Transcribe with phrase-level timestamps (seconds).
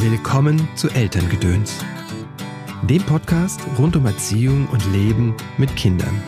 [0.00, 1.84] Willkommen zu Elterngedöns,
[2.88, 6.22] dem Podcast rund um Erziehung und Leben mit Kindern.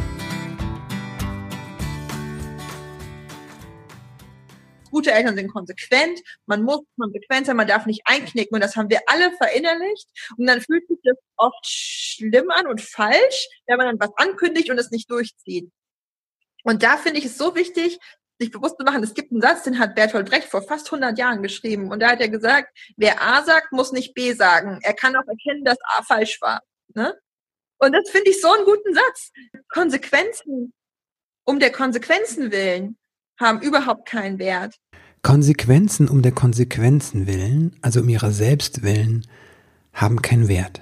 [4.90, 8.90] Gute Eltern sind konsequent, man muss konsequent sein, man darf nicht einknicken und das haben
[8.90, 13.86] wir alle verinnerlicht und dann fühlt sich das oft schlimm an und falsch, wenn man
[13.86, 15.70] dann was ankündigt und es nicht durchzieht.
[16.64, 18.00] Und da finde ich es so wichtig,
[18.40, 21.18] sich bewusst zu machen, es gibt einen Satz, den hat Bertolt Brecht vor fast 100
[21.18, 21.90] Jahren geschrieben.
[21.90, 24.78] Und da hat er gesagt, wer A sagt, muss nicht B sagen.
[24.82, 26.62] Er kann auch erkennen, dass A falsch war.
[26.94, 27.14] Ne?
[27.78, 29.30] Und das finde ich so einen guten Satz.
[29.68, 30.72] Konsequenzen,
[31.44, 32.96] um der Konsequenzen willen,
[33.38, 34.76] haben überhaupt keinen Wert.
[35.22, 39.26] Konsequenzen um der Konsequenzen willen, also um ihrer selbst willen,
[39.92, 40.80] haben keinen Wert.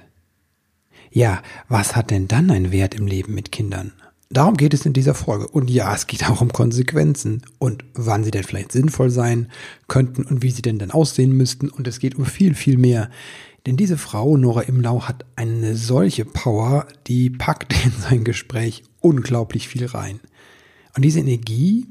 [1.11, 3.93] Ja, was hat denn dann einen Wert im Leben mit Kindern?
[4.31, 5.47] Darum geht es in dieser Folge.
[5.47, 9.51] Und ja, es geht auch um Konsequenzen und wann sie denn vielleicht sinnvoll sein
[9.87, 11.67] könnten und wie sie denn dann aussehen müssten.
[11.67, 13.09] Und es geht um viel, viel mehr.
[13.65, 19.67] Denn diese Frau, Nora Imlau, hat eine solche Power, die packt in sein Gespräch unglaublich
[19.67, 20.19] viel rein.
[20.95, 21.87] Und diese Energie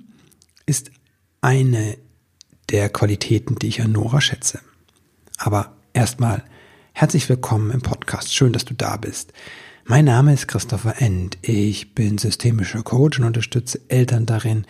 [0.64, 0.92] ist
[1.40, 1.98] eine
[2.70, 4.60] der Qualitäten, die ich an Nora schätze.
[5.38, 6.44] Aber erstmal
[6.92, 8.32] herzlich willkommen im Podcast.
[8.32, 9.32] Schön, dass du da bist.
[9.90, 11.38] Mein Name ist Christopher End.
[11.40, 14.66] Ich bin systemischer Coach und unterstütze Eltern darin,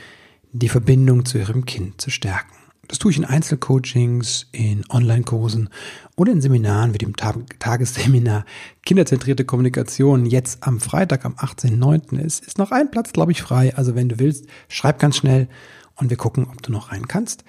[0.52, 2.55] die Verbindung zu ihrem Kind zu stärken.
[2.86, 5.70] Das tue ich in Einzelcoachings, in Online-Kursen
[6.14, 8.44] oder in Seminaren wie dem Tagesseminar
[8.86, 10.24] Kinderzentrierte Kommunikation.
[10.24, 12.20] Jetzt am Freitag, am 18.09.
[12.20, 13.74] ist, ist noch ein Platz, glaube ich, frei.
[13.74, 15.48] Also wenn du willst, schreib ganz schnell
[15.96, 17.42] und wir gucken, ob du noch rein kannst.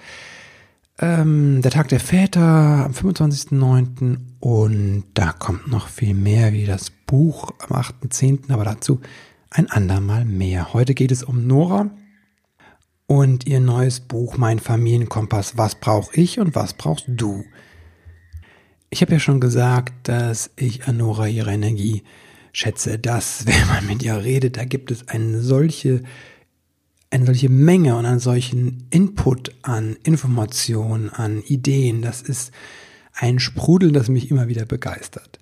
[1.02, 4.18] Ähm, der Tag der Väter am 25.09.
[4.38, 9.00] und da kommt noch viel mehr wie das Buch am 8.10., aber dazu
[9.48, 10.74] ein andermal mehr.
[10.74, 11.90] Heute geht es um Nora
[13.06, 15.56] und ihr neues Buch Mein Familienkompass.
[15.56, 17.44] Was brauche ich und was brauchst du?
[18.90, 22.02] Ich habe ja schon gesagt, dass ich an Nora ihre Energie
[22.52, 26.02] schätze, dass, wenn man mit ihr redet, da gibt es eine solche
[27.10, 32.52] eine solche Menge und einen solchen Input an Informationen, an Ideen, das ist
[33.12, 35.38] ein Sprudel, das mich immer wieder begeistert.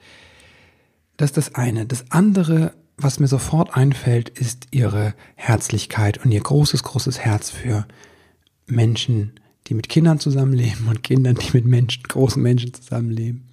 [1.16, 1.84] Das ist das eine.
[1.84, 7.86] Das andere, was mir sofort einfällt, ist ihre Herzlichkeit und ihr großes, großes Herz für
[8.66, 13.48] Menschen, die mit Kindern zusammenleben und Kindern, die mit Menschen, großen Menschen zusammenleben.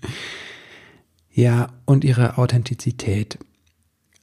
[1.34, 3.38] Ja, und ihre Authentizität.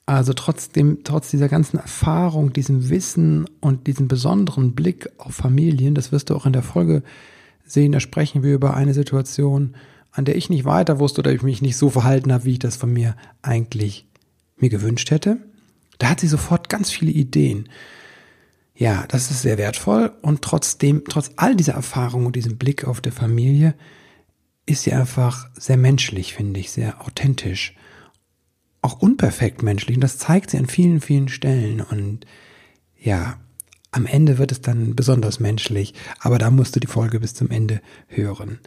[0.05, 6.11] Also trotzdem, trotz dieser ganzen Erfahrung, diesem Wissen und diesem besonderen Blick auf Familien, das
[6.11, 7.03] wirst du auch in der Folge
[7.65, 9.75] sehen, da sprechen wir über eine Situation,
[10.11, 12.59] an der ich nicht weiter wusste oder ich mich nicht so verhalten habe, wie ich
[12.59, 14.07] das von mir eigentlich
[14.57, 15.39] mir gewünscht hätte.
[15.99, 17.69] Da hat sie sofort ganz viele Ideen.
[18.75, 23.01] Ja, das ist sehr wertvoll und trotzdem, trotz all dieser Erfahrung und diesem Blick auf
[23.01, 23.75] der Familie,
[24.67, 27.75] ist sie einfach sehr menschlich, finde ich, sehr authentisch
[28.83, 29.97] auch unperfekt menschlich.
[29.97, 31.81] Und das zeigt sie an vielen, vielen Stellen.
[31.81, 32.27] Und
[32.99, 33.39] ja,
[33.93, 35.95] am Ende wird es dann besonders menschlich.
[36.21, 38.59] Aber da musst du die Folge bis zum Ende hören.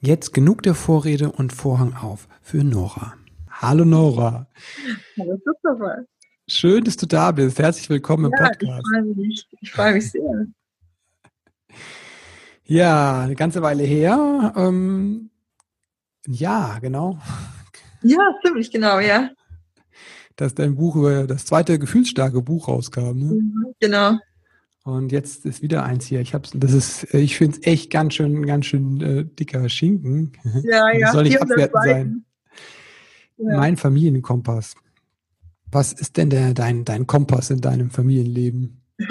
[0.00, 3.14] Jetzt genug der Vorrede und Vorhang auf für Nora.
[3.50, 4.46] Hallo Nora.
[5.18, 6.04] Hallo Christopher.
[6.46, 7.58] Schön, dass du da bist.
[7.58, 8.82] Herzlich willkommen ja, im Podcast.
[8.84, 9.48] Ich freue mich.
[9.62, 10.46] Ich freue mich sehr.
[12.64, 14.52] Ja, eine ganze Weile her.
[14.56, 15.30] Ähm,
[16.26, 17.18] ja, genau.
[18.06, 19.30] Ja, ziemlich genau, ja.
[20.36, 23.18] Dass dein Buch über das zweite gefühlsstarke Buch rauskam.
[23.18, 23.24] Ne?
[23.34, 24.18] Mhm, genau.
[24.84, 26.20] Und jetzt ist wieder eins hier.
[26.20, 30.32] Ich hab's, das ist, ich finde es echt ganz schön, ganz schön äh, dicker Schinken.
[30.62, 31.06] Ja, ja.
[31.06, 32.24] Das soll nicht abwertend sein.
[33.38, 33.56] Ja.
[33.56, 34.74] Mein Familienkompass.
[35.72, 38.80] Was ist denn der, dein, dein Kompass in deinem Familienleben?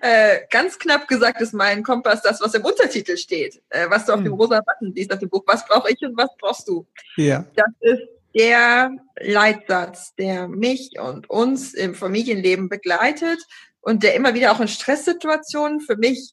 [0.00, 4.12] äh, ganz knapp gesagt ist mein Kompass das, was im Untertitel steht, äh, was du
[4.12, 4.24] auf hm.
[4.24, 5.44] dem rosa Button siehst auf dem Buch.
[5.46, 6.86] Was brauche ich und was brauchst du?
[7.16, 7.44] Ja.
[7.54, 8.02] Das ist
[8.34, 13.38] der Leitsatz, der mich und uns im Familienleben begleitet
[13.80, 16.32] und der immer wieder auch in Stresssituationen für mich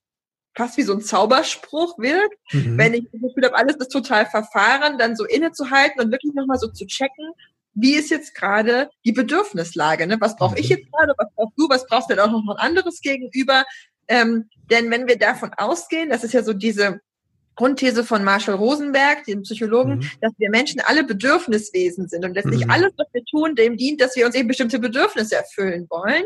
[0.55, 2.37] fast wie so ein Zauberspruch wirkt.
[2.51, 2.77] Mhm.
[2.77, 6.57] Wenn ich das Gefühl habe, alles ist total verfahren, dann so innezuhalten und wirklich nochmal
[6.57, 7.33] so zu checken,
[7.75, 10.07] wie ist jetzt gerade die Bedürfnislage?
[10.07, 10.17] Ne?
[10.19, 10.77] Was brauche ich mhm.
[10.77, 11.13] jetzt gerade?
[11.17, 11.69] Was brauchst du?
[11.69, 13.65] Was brauchst du denn auch noch ein anderes gegenüber?
[14.07, 17.01] Ähm, denn wenn wir davon ausgehen, das ist ja so diese
[17.55, 20.09] Grundthese von Marshall Rosenberg, dem Psychologen, mhm.
[20.21, 22.71] dass wir Menschen alle Bedürfniswesen sind und letztlich mhm.
[22.71, 26.23] alles, was wir tun, dem dient, dass wir uns eben bestimmte Bedürfnisse erfüllen wollen,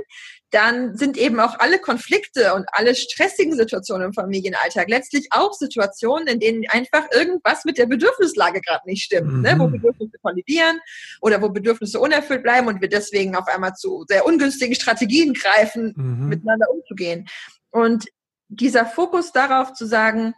[0.51, 6.28] dann sind eben auch alle Konflikte und alle stressigen Situationen im Familienalltag letztlich auch Situationen,
[6.28, 9.42] in denen einfach irgendwas mit der Bedürfnislage gerade nicht stimmt, mhm.
[9.42, 9.56] ne?
[9.57, 9.74] wo mhm.
[9.74, 10.80] Bedürfnisse kollidieren
[11.22, 15.94] oder wo Bedürfnisse unerfüllt bleiben und wir deswegen auf einmal zu sehr ungünstigen Strategien greifen,
[15.96, 16.30] mhm.
[16.30, 17.28] miteinander umzugehen.
[17.69, 18.06] Und
[18.48, 20.34] dieser Fokus darauf zu sagen,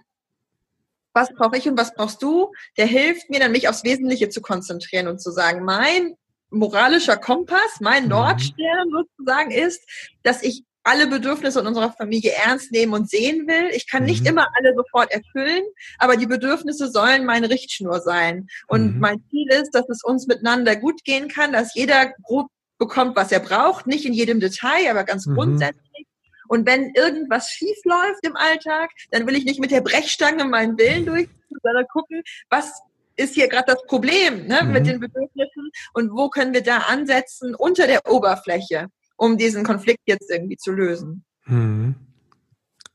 [1.14, 4.42] was brauche ich und was brauchst du, der hilft mir dann, mich aufs Wesentliche zu
[4.42, 6.16] konzentrieren und zu sagen, mein
[6.52, 8.10] moralischer Kompass, mein mhm.
[8.10, 9.82] Nordstern sozusagen ist,
[10.24, 13.70] dass ich alle Bedürfnisse in unserer Familie ernst nehmen und sehen will.
[13.74, 14.30] Ich kann nicht mhm.
[14.30, 15.64] immer alle sofort erfüllen,
[16.00, 18.48] aber die Bedürfnisse sollen meine Richtschnur sein.
[18.68, 19.00] Und mhm.
[19.00, 22.48] mein Ziel ist, dass es uns miteinander gut gehen kann, dass jeder grob
[22.80, 25.36] bekommt, was er braucht, nicht in jedem Detail, aber ganz mhm.
[25.36, 26.08] grundsätzlich.
[26.48, 30.78] Und wenn irgendwas schief läuft im Alltag, dann will ich nicht mit der Brechstange meinen
[30.78, 31.30] Willen durch,
[31.64, 32.82] sondern gucken, was
[33.16, 34.72] ist hier gerade das Problem ne, mhm.
[34.72, 38.88] mit den Bedürfnissen und wo können wir da ansetzen unter der Oberfläche,
[39.18, 41.24] um diesen Konflikt jetzt irgendwie zu lösen.
[41.46, 41.96] Mhm.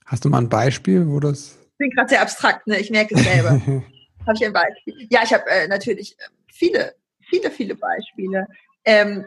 [0.04, 1.58] Hast du mal ein Beispiel, wo das...
[1.72, 2.78] Ich bin gerade sehr abstrakt, ne?
[2.78, 3.50] ich merke es selber.
[4.26, 5.06] habe ich ein Beispiel?
[5.10, 8.46] Ja, ich habe äh, natürlich äh, viele, viele, viele Beispiele.
[8.84, 9.26] Ähm,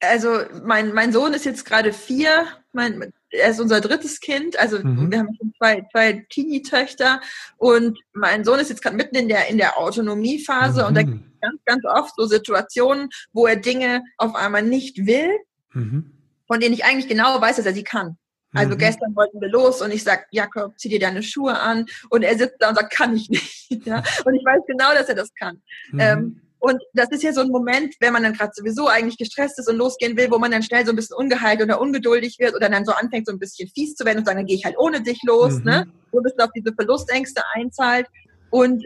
[0.00, 4.78] also mein, mein Sohn ist jetzt gerade vier, mein, er ist unser drittes Kind, also
[4.78, 5.10] mhm.
[5.10, 7.20] wir haben schon zwei, zwei Teenie-Töchter
[7.56, 10.86] und mein Sohn ist jetzt gerade mitten in der, in der Autonomiephase mhm.
[10.88, 15.06] und da gibt es ganz, ganz oft so Situationen, wo er Dinge auf einmal nicht
[15.06, 15.30] will,
[15.72, 16.12] mhm.
[16.46, 18.16] von denen ich eigentlich genau weiß, dass er sie kann.
[18.54, 18.78] Also mhm.
[18.78, 22.36] gestern wollten wir los und ich sag, Jakob, zieh dir deine Schuhe an und er
[22.38, 23.68] sitzt da und sagt, kann ich nicht.
[23.86, 24.02] ja?
[24.24, 25.60] Und ich weiß genau, dass er das kann.
[25.92, 26.00] Mhm.
[26.00, 29.58] Ähm, und das ist ja so ein Moment, wenn man dann gerade sowieso eigentlich gestresst
[29.58, 32.54] ist und losgehen will, wo man dann schnell so ein bisschen ungeheilt oder ungeduldig wird
[32.54, 34.64] oder dann so anfängt, so ein bisschen fies zu werden und sagen, dann gehe ich
[34.64, 35.64] halt ohne dich los, mhm.
[35.64, 35.86] ne?
[36.10, 38.06] Wo ein bisschen auf diese Verlustängste einzahlt.
[38.50, 38.84] Und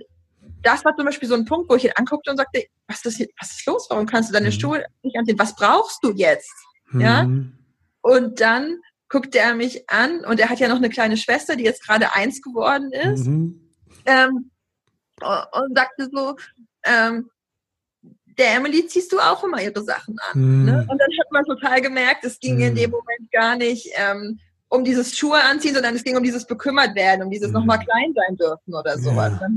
[0.63, 3.17] das war zum Beispiel so ein Punkt, wo ich ihn anguckte und sagte, was ist,
[3.17, 3.87] hier, was ist los?
[3.89, 4.53] Warum kannst du deine mhm.
[4.53, 5.39] Schuhe nicht anziehen?
[5.39, 6.53] Was brauchst du jetzt?
[6.91, 7.01] Mhm.
[7.01, 7.29] Ja?
[8.03, 11.65] Und dann guckte er mich an und er hat ja noch eine kleine Schwester, die
[11.65, 13.27] jetzt gerade eins geworden ist.
[13.27, 13.71] Mhm.
[14.07, 14.51] Ähm,
[15.21, 16.37] und sagte so,
[16.85, 17.31] ähm,
[18.39, 20.41] der Emily ziehst du auch immer ihre Sachen an.
[20.41, 20.65] Mhm.
[20.65, 20.87] Ne?
[20.89, 22.63] Und dann hat man total gemerkt, es ging mhm.
[22.63, 24.39] in dem Moment gar nicht ähm,
[24.69, 27.55] um dieses Schuhe anziehen, sondern es ging um dieses bekümmert werden, um dieses mhm.
[27.55, 29.33] nochmal klein sein dürfen oder sowas.
[29.39, 29.49] Ja.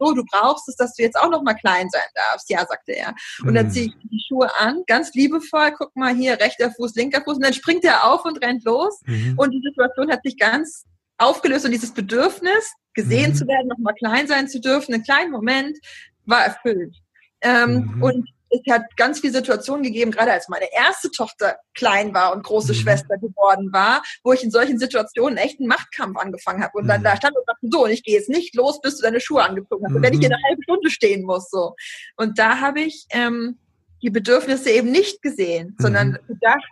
[0.00, 2.50] So, du brauchst es, dass du jetzt auch nochmal klein sein darfst.
[2.50, 3.14] Ja, sagte er.
[3.44, 7.22] Und dann ziehe ich die Schuhe an, ganz liebevoll, guck mal hier, rechter Fuß, linker
[7.22, 7.36] Fuß.
[7.36, 9.00] Und dann springt er auf und rennt los.
[9.06, 9.34] Mhm.
[9.38, 10.84] Und die Situation hat sich ganz
[11.18, 13.34] aufgelöst und dieses Bedürfnis, gesehen mhm.
[13.36, 15.78] zu werden, nochmal klein sein zu dürfen, einen kleinen Moment,
[16.26, 16.96] war erfüllt.
[17.44, 18.02] Ähm, mhm.
[18.02, 22.44] Und es hat ganz viele Situationen gegeben, gerade als meine erste Tochter klein war und
[22.44, 22.76] große mhm.
[22.76, 26.78] Schwester geworden war, wo ich in solchen Situationen echt einen Machtkampf angefangen habe.
[26.78, 27.04] Und dann mhm.
[27.04, 29.42] da stand und dachte, so, und ich gehe jetzt nicht los, bis du deine Schuhe
[29.42, 29.90] angezogen hast.
[29.90, 29.96] Mhm.
[29.96, 30.34] Und wenn ich hier mhm.
[30.34, 31.74] eine halbe Stunde stehen muss, so.
[32.16, 33.58] Und da habe ich ähm,
[34.02, 36.26] die Bedürfnisse eben nicht gesehen, sondern mhm.
[36.28, 36.64] gedacht,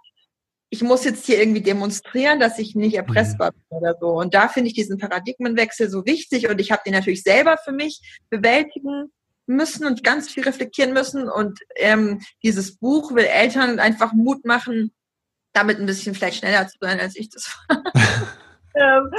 [0.70, 3.56] ich muss jetzt hier irgendwie demonstrieren, dass ich nicht erpressbar mhm.
[3.68, 4.08] bin oder so.
[4.08, 7.72] Und da finde ich diesen Paradigmenwechsel so wichtig und ich habe den natürlich selber für
[7.72, 9.12] mich bewältigen
[9.46, 11.28] müssen und ganz viel reflektieren müssen.
[11.28, 14.92] Und ähm, dieses Buch will Eltern einfach Mut machen,
[15.52, 17.82] damit ein bisschen vielleicht schneller zu sein, als ich das war.
[18.74, 19.10] ähm,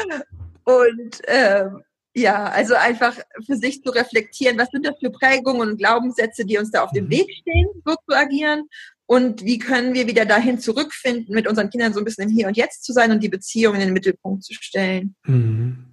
[0.64, 1.84] und ähm,
[2.16, 6.58] ja, also einfach für sich zu reflektieren, was sind das für Prägungen und Glaubenssätze, die
[6.58, 7.12] uns da auf dem mhm.
[7.12, 8.68] Weg stehen, so zu agieren.
[9.06, 12.48] Und wie können wir wieder dahin zurückfinden, mit unseren Kindern so ein bisschen im Hier
[12.48, 15.16] und Jetzt zu sein und die Beziehung in den Mittelpunkt zu stellen.
[15.26, 15.93] Mhm.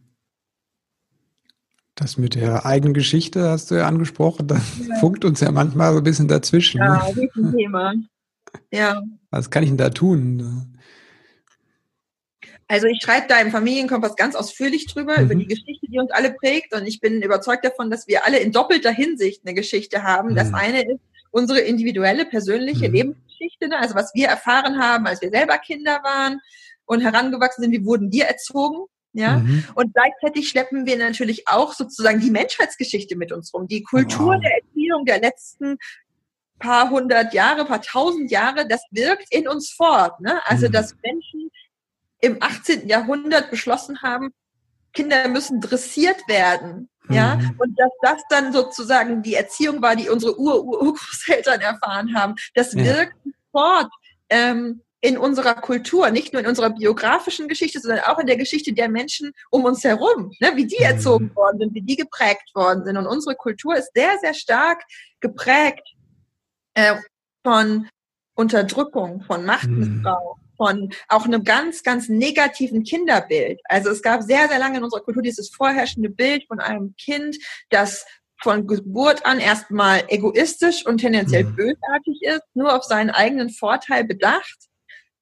[2.01, 4.95] Das mit der eigenen Geschichte hast du ja angesprochen, das ja.
[4.97, 6.79] funkt uns ja manchmal so ein bisschen dazwischen.
[6.79, 7.29] Ja, ne?
[7.37, 7.95] ein Thema.
[8.73, 9.03] Ja.
[9.31, 10.79] Was kann ich denn da tun?
[12.69, 15.25] Also ich schreibe da im Familienkompass ganz ausführlich drüber, mhm.
[15.25, 16.75] über die Geschichte, die uns alle prägt.
[16.75, 20.31] Und ich bin überzeugt davon, dass wir alle in doppelter Hinsicht eine Geschichte haben.
[20.31, 20.37] Mhm.
[20.37, 21.01] Das eine ist
[21.33, 22.95] unsere individuelle, persönliche mhm.
[22.95, 23.79] Lebensgeschichte, ne?
[23.79, 26.41] also was wir erfahren haben, als wir selber Kinder waren
[26.87, 28.87] und herangewachsen sind, wie wurden wir erzogen.
[29.13, 29.65] Ja, mhm.
[29.75, 34.41] und gleichzeitig schleppen wir natürlich auch sozusagen die Menschheitsgeschichte mit uns rum, die Kultur wow.
[34.41, 35.79] der Erziehung der letzten
[36.61, 40.21] paar hundert Jahre, paar tausend Jahre, das wirkt in uns fort.
[40.21, 40.41] Ne?
[40.47, 40.73] Also, mhm.
[40.73, 41.51] dass Menschen
[42.21, 42.87] im 18.
[42.87, 44.33] Jahrhundert beschlossen haben,
[44.93, 46.89] Kinder müssen dressiert werden.
[47.09, 47.15] Mhm.
[47.15, 52.77] Ja, und dass das dann sozusagen die Erziehung war, die unsere Ur-Urgroßeltern erfahren haben, das
[52.77, 53.33] wirkt ja.
[53.51, 53.91] fort.
[54.29, 58.73] Ähm, in unserer Kultur, nicht nur in unserer biografischen Geschichte, sondern auch in der Geschichte
[58.73, 60.85] der Menschen um uns herum, ne, wie die mhm.
[60.85, 62.97] erzogen worden sind, wie die geprägt worden sind.
[62.97, 64.83] Und unsere Kultur ist sehr, sehr stark
[65.21, 65.87] geprägt
[66.75, 66.97] äh,
[67.45, 67.89] von
[68.35, 70.57] Unterdrückung, von Machtmissbrauch, mhm.
[70.57, 73.61] von auch einem ganz, ganz negativen Kinderbild.
[73.65, 77.39] Also es gab sehr, sehr lange in unserer Kultur dieses vorherrschende Bild von einem Kind,
[77.71, 78.05] das
[78.43, 81.57] von Geburt an erstmal egoistisch und tendenziell mhm.
[81.57, 84.70] bösartig ist, nur auf seinen eigenen Vorteil bedacht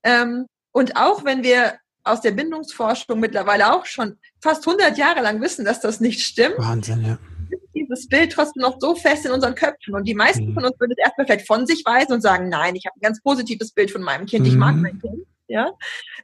[0.09, 1.75] ähm, und auch wenn wir
[2.05, 6.59] aus der Bindungsforschung mittlerweile auch schon fast 100 Jahre lang wissen, dass das nicht stimmt.
[6.59, 7.19] Wahnsinn, ja.
[7.51, 9.95] Ist dieses Bild trotzdem noch so fest in unseren Köpfen.
[9.95, 10.55] Und die meisten mhm.
[10.55, 13.03] von uns würden es erstmal vielleicht von sich weisen und sagen, nein, ich habe ein
[13.03, 14.83] ganz positives Bild von meinem Kind, ich mag mhm.
[14.83, 15.27] mein Kind.
[15.49, 15.73] Ja?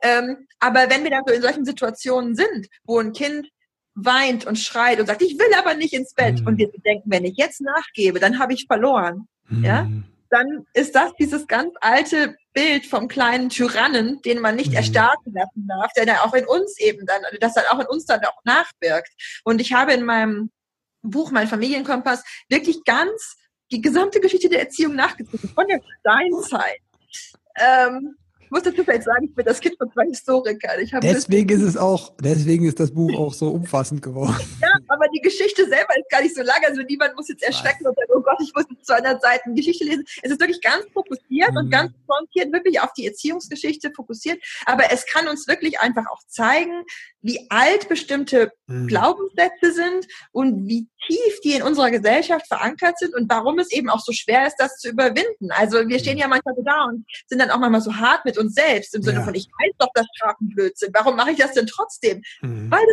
[0.03, 3.49] Ähm, aber wenn wir dann so in solchen Situationen sind, wo ein Kind
[3.95, 6.41] weint und schreit und sagt, ich will aber nicht ins Bett.
[6.41, 6.47] Mhm.
[6.47, 9.29] Und wir denken, wenn ich jetzt nachgebe, dann habe ich verloren.
[9.49, 9.64] Mhm.
[9.64, 9.88] Ja?
[10.31, 14.76] Dann ist das dieses ganz alte Bild vom kleinen Tyrannen, den man nicht mhm.
[14.76, 18.07] erstarken lassen darf, der dann auch in uns eben dann, das dann auch in uns
[18.07, 19.11] dann auch nachwirkt.
[19.45, 20.50] Und ich habe in meinem
[21.02, 23.37] Buch, mein Familienkompass, wirklich ganz
[23.71, 26.81] die gesamte Geschichte der Erziehung nachgezogen, von der Steinzeit.
[27.57, 28.16] Ähm,
[28.54, 30.78] ich muss dazu vielleicht sagen, ich bin das Kind von zwei Historikern.
[31.02, 34.37] deswegen ist es auch, deswegen ist das Buch auch so umfassend geworden.
[34.61, 36.56] Ja, aber die Geschichte selber ist gar nicht so lang.
[36.66, 40.04] Also niemand muss jetzt erschrecken und sagen, oh Gott, ich muss 200 Seiten Geschichte lesen.
[40.23, 41.56] Es ist wirklich ganz fokussiert mhm.
[41.56, 44.42] und ganz frontiert, wirklich auf die Erziehungsgeschichte fokussiert.
[44.64, 46.84] Aber es kann uns wirklich einfach auch zeigen,
[47.25, 48.87] wie alt bestimmte mhm.
[48.87, 53.88] Glaubenssätze sind und wie tief die in unserer Gesellschaft verankert sind und warum es eben
[53.88, 55.50] auch so schwer ist, das zu überwinden.
[55.50, 56.21] Also wir stehen mhm.
[56.21, 59.02] ja manchmal so da und sind dann auch manchmal so hart mit uns selbst im
[59.02, 59.25] Sinne ja.
[59.25, 60.95] von, ich weiß doch, dass Strafen blöd sind.
[60.95, 62.23] Warum mache ich das denn trotzdem?
[62.43, 62.71] Mhm.
[62.71, 62.87] Weil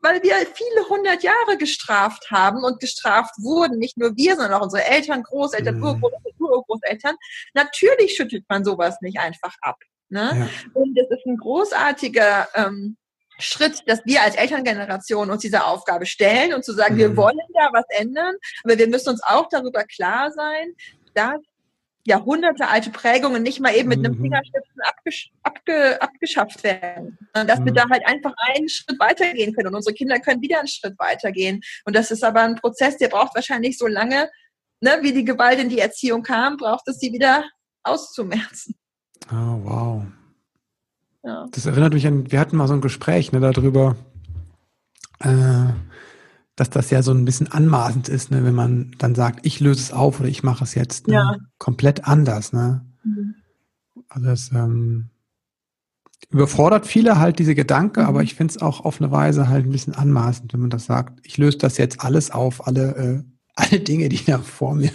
[0.00, 4.62] weil wir viele hundert Jahre gestraft haben und gestraft wurden, nicht nur wir, sondern auch
[4.62, 5.82] unsere Eltern, Großeltern, mhm.
[5.82, 7.16] Urgroßeltern, Urgroßeltern.
[7.54, 9.76] Natürlich schüttelt man sowas nicht einfach ab.
[10.08, 10.48] Ne?
[10.64, 10.70] Ja.
[10.80, 12.96] Und es ist ein großartiger ähm,
[13.38, 16.98] Schritt, dass wir als Elterngeneration uns diese Aufgabe stellen und zu sagen, mhm.
[16.98, 20.74] wir wollen da was ändern, aber wir müssen uns auch darüber klar sein,
[21.14, 21.38] dass
[22.04, 24.22] Jahrhunderte alte Prägungen nicht mal eben mit einem mhm.
[24.22, 27.66] Fingerschnipsen abgesch abge abgeschafft werden, sondern dass mhm.
[27.66, 30.98] wir da halt einfach einen Schritt weitergehen können und unsere Kinder können wieder einen Schritt
[30.98, 31.60] weitergehen.
[31.84, 34.30] Und das ist aber ein Prozess, der braucht wahrscheinlich so lange,
[34.80, 37.44] ne, wie die Gewalt in die Erziehung kam, braucht es sie wieder
[37.82, 38.74] auszumerzen.
[39.30, 40.02] Oh, wow.
[41.28, 41.46] Ja.
[41.50, 43.96] Das erinnert mich an, wir hatten mal so ein Gespräch ne, darüber,
[45.18, 45.66] äh,
[46.56, 49.82] dass das ja so ein bisschen anmaßend ist, ne, wenn man dann sagt, ich löse
[49.82, 51.36] es auf oder ich mache es jetzt ne, ja.
[51.58, 52.54] komplett anders.
[52.54, 52.82] Ne?
[53.04, 53.34] Mhm.
[54.08, 55.10] Also das ähm,
[56.30, 58.06] überfordert viele halt diese Gedanke, mhm.
[58.06, 60.86] aber ich finde es auch auf eine Weise halt ein bisschen anmaßend, wenn man das
[60.86, 63.22] sagt, ich löse das jetzt alles auf, alle, äh,
[63.54, 64.92] alle Dinge, die da vor mir.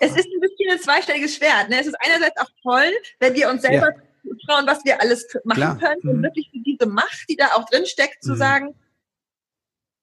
[0.00, 1.70] Es ist ein bisschen ein zweistelliges Schwert.
[1.70, 1.80] Ne?
[1.80, 4.02] Es ist einerseits auch toll, wenn wir uns selber ja.
[4.46, 5.78] Schauen, was wir alles machen Klar.
[5.78, 6.10] können mhm.
[6.10, 8.36] und wirklich diese Macht, die da auch drin steckt, zu mhm.
[8.36, 8.74] sagen,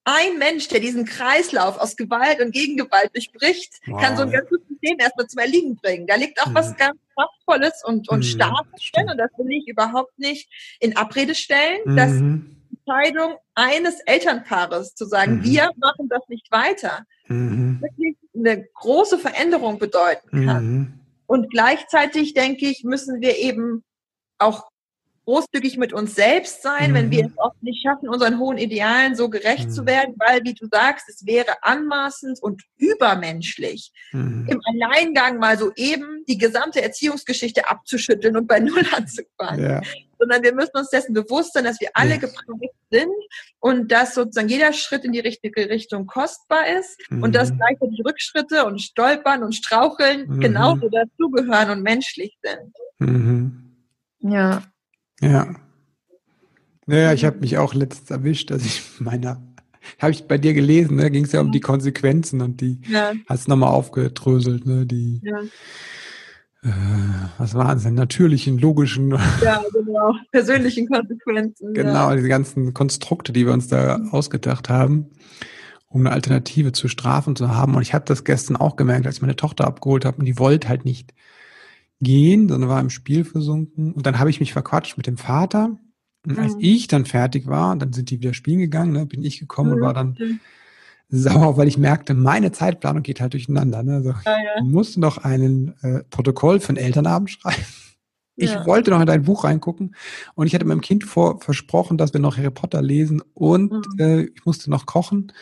[0.04, 4.00] ein Mensch, der diesen Kreislauf aus Gewalt und Gegengewalt durchbricht, wow.
[4.00, 6.06] kann so ein ganzes System erstmal zum Erliegen bringen.
[6.06, 6.54] Da liegt auch mhm.
[6.54, 8.22] was ganz Kraftvolles und, und mhm.
[8.22, 10.48] Starkes drin und das will ich überhaupt nicht
[10.80, 11.96] in Abrede stellen, mhm.
[11.96, 15.44] dass die Entscheidung eines Elternpaares zu sagen, mhm.
[15.44, 17.80] wir machen das nicht weiter, mhm.
[17.80, 20.64] wirklich eine große Veränderung bedeuten kann.
[20.64, 20.92] Mhm.
[21.26, 23.84] Und gleichzeitig denke ich, müssen wir eben
[24.40, 24.70] auch
[25.30, 26.94] großzügig mit uns selbst sein, mhm.
[26.94, 27.30] wenn wir mhm.
[27.30, 29.70] es oft nicht schaffen, unseren hohen Idealen so gerecht mhm.
[29.70, 34.46] zu werden, weil, wie du sagst, es wäre anmaßend und übermenschlich, mhm.
[34.48, 39.64] im Alleingang mal so eben die gesamte Erziehungsgeschichte abzuschütteln und bei Null anzufangen.
[39.64, 39.80] Ja.
[40.18, 42.16] Sondern wir müssen uns dessen bewusst sein, dass wir alle ja.
[42.16, 43.12] geprägt sind
[43.60, 47.22] und dass sozusagen jeder Schritt in die richtige Richtung kostbar ist mhm.
[47.22, 50.40] und dass gleichzeitig Rückschritte und Stolpern und Straucheln mhm.
[50.40, 52.74] genauso dazugehören und menschlich sind.
[54.20, 54.62] Ja.
[55.20, 55.54] Ja.
[56.86, 59.42] Naja, ich habe mich auch letztens erwischt, dass ich meiner,
[59.98, 63.12] habe ich bei dir gelesen, ne, ging es ja um die Konsequenzen und die ja.
[63.28, 65.40] hast du nochmal aufgedröselt, ne, die, ja.
[66.62, 69.10] äh, was waren es denn, natürlichen, logischen.
[69.42, 71.74] Ja, genau, persönlichen Konsequenzen.
[71.74, 72.16] genau, ja.
[72.16, 74.10] diese ganzen Konstrukte, die wir uns da mhm.
[74.10, 75.10] ausgedacht haben,
[75.86, 77.74] um eine Alternative zu Strafen zu haben.
[77.74, 80.38] Und ich habe das gestern auch gemerkt, als ich meine Tochter abgeholt habe und die
[80.38, 81.14] wollte halt nicht
[82.00, 83.92] gehen, sondern war im Spiel versunken.
[83.92, 85.78] Und dann habe ich mich verquatscht mit dem Vater.
[86.26, 86.60] Und als mhm.
[86.60, 89.76] ich dann fertig war, dann sind die wieder spielen gegangen, ne, bin ich gekommen mhm.
[89.76, 90.40] und war dann
[91.08, 93.82] sauer, weil ich merkte, meine Zeitplanung geht halt durcheinander.
[93.82, 93.94] Ne?
[93.96, 94.56] Also, ja, ja.
[94.58, 97.64] Ich musste noch ein äh, Protokoll für den Elternabend schreiben.
[98.36, 98.64] Ich ja.
[98.64, 99.94] wollte noch in dein Buch reingucken
[100.34, 103.98] und ich hatte meinem Kind vor, versprochen, dass wir noch Harry Potter lesen und mhm.
[103.98, 105.32] äh, ich musste noch kochen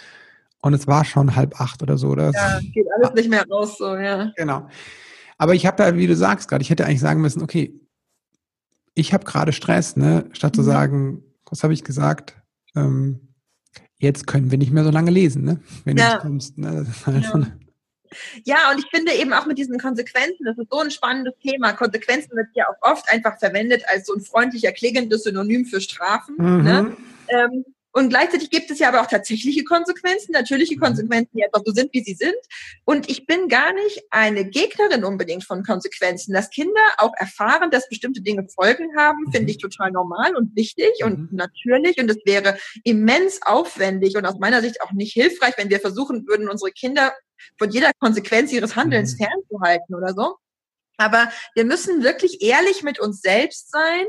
[0.63, 2.09] und es war schon halb acht oder so.
[2.09, 2.33] Oder?
[2.33, 4.33] Ja, geht alles nicht mehr raus so, ja.
[4.37, 4.69] Genau.
[5.39, 7.81] Aber ich habe ja, wie du sagst gerade, ich hätte eigentlich sagen müssen, okay,
[8.95, 10.29] ich habe gerade Stress, ne?
[10.33, 10.67] Statt zu mhm.
[10.67, 12.37] sagen, was habe ich gesagt?
[12.75, 13.35] Ähm,
[13.99, 15.61] jetzt können wir nicht mehr so lange lesen, ne?
[15.85, 16.17] Wenn ja.
[16.17, 16.59] du kommst.
[16.59, 16.87] Ne?
[17.07, 17.47] Halt ja.
[18.45, 21.73] ja, und ich finde eben auch mit diesen Konsequenzen, das ist so ein spannendes Thema.
[21.73, 26.37] Konsequenzen wird ja auch oft einfach verwendet als so ein freundlicher klingendes Synonym für Strafen.
[26.37, 26.45] Ne?
[26.45, 26.65] Mhm.
[26.65, 26.97] Ne?
[27.29, 27.65] Ähm,
[27.99, 30.81] und gleichzeitig gibt es ja aber auch tatsächliche Konsequenzen, natürliche mhm.
[30.81, 32.37] Konsequenzen, die einfach so sind, wie sie sind.
[32.85, 36.33] Und ich bin gar nicht eine Gegnerin unbedingt von Konsequenzen.
[36.33, 39.33] Dass Kinder auch erfahren, dass bestimmte Dinge Folgen haben, mhm.
[39.33, 41.07] finde ich total normal und wichtig mhm.
[41.07, 41.99] und natürlich.
[41.99, 46.25] Und es wäre immens aufwendig und aus meiner Sicht auch nicht hilfreich, wenn wir versuchen
[46.29, 47.13] würden, unsere Kinder
[47.59, 49.25] von jeder Konsequenz ihres Handelns mhm.
[49.25, 50.37] fernzuhalten oder so.
[50.99, 54.07] Aber wir müssen wirklich ehrlich mit uns selbst sein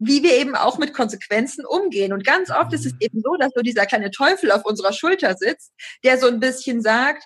[0.00, 2.12] wie wir eben auch mit Konsequenzen umgehen.
[2.12, 5.36] Und ganz oft ist es eben so, dass so dieser kleine Teufel auf unserer Schulter
[5.36, 7.24] sitzt, der so ein bisschen sagt,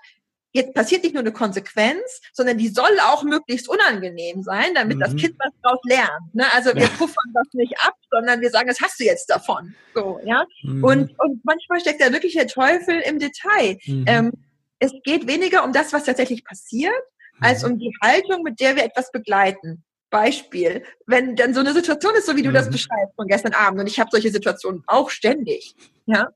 [0.52, 5.00] jetzt passiert nicht nur eine Konsequenz, sondern die soll auch möglichst unangenehm sein, damit mhm.
[5.00, 6.35] das Kind was draus lernt.
[6.35, 6.45] Ne?
[6.52, 6.88] Also wir ja.
[6.99, 9.75] puffern das nicht ab, sondern wir sagen, das hast du jetzt davon.
[9.95, 10.45] So, ja.
[10.62, 10.85] Mhm.
[10.85, 13.78] Und, und manchmal steckt da wirklich der Teufel im Detail.
[13.87, 14.04] Mhm.
[14.07, 14.33] Ähm,
[14.81, 16.93] es geht weniger um das, was tatsächlich passiert,
[17.40, 17.73] als mhm.
[17.73, 19.85] um die Haltung, mit der wir etwas begleiten.
[20.11, 22.73] Beispiel, wenn dann so eine Situation ist, so wie du das mhm.
[22.73, 25.75] beschreibst von gestern Abend, und ich habe solche Situationen auch ständig,
[26.06, 26.28] ja,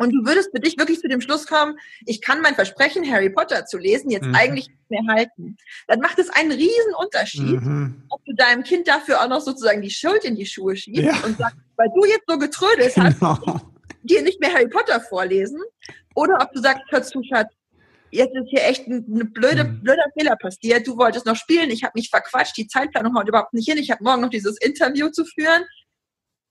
[0.00, 1.76] und du würdest für dich wirklich zu dem Schluss kommen,
[2.06, 4.34] ich kann mein Versprechen, Harry Potter zu lesen, jetzt mhm.
[4.34, 5.58] eigentlich nicht mehr halten.
[5.88, 8.02] Dann macht es einen riesen Unterschied, mhm.
[8.08, 11.20] ob du deinem Kind dafür auch noch sozusagen die Schuld in die Schuhe schiebst ja.
[11.22, 13.38] und sagst, weil du jetzt so getrödelt genau.
[13.46, 13.66] hast,
[14.02, 15.60] dir nicht mehr Harry Potter vorlesen.
[16.14, 17.52] Oder ob du sagst, hör zu, Schatz,
[18.10, 19.82] jetzt ist hier echt ein, eine blöde, mhm.
[19.82, 20.86] blöder Fehler passiert.
[20.86, 23.78] Du wolltest noch spielen, ich habe mich verquatscht, die Zeitplanung haut überhaupt nicht hin.
[23.78, 25.64] Ich habe morgen noch dieses Interview zu führen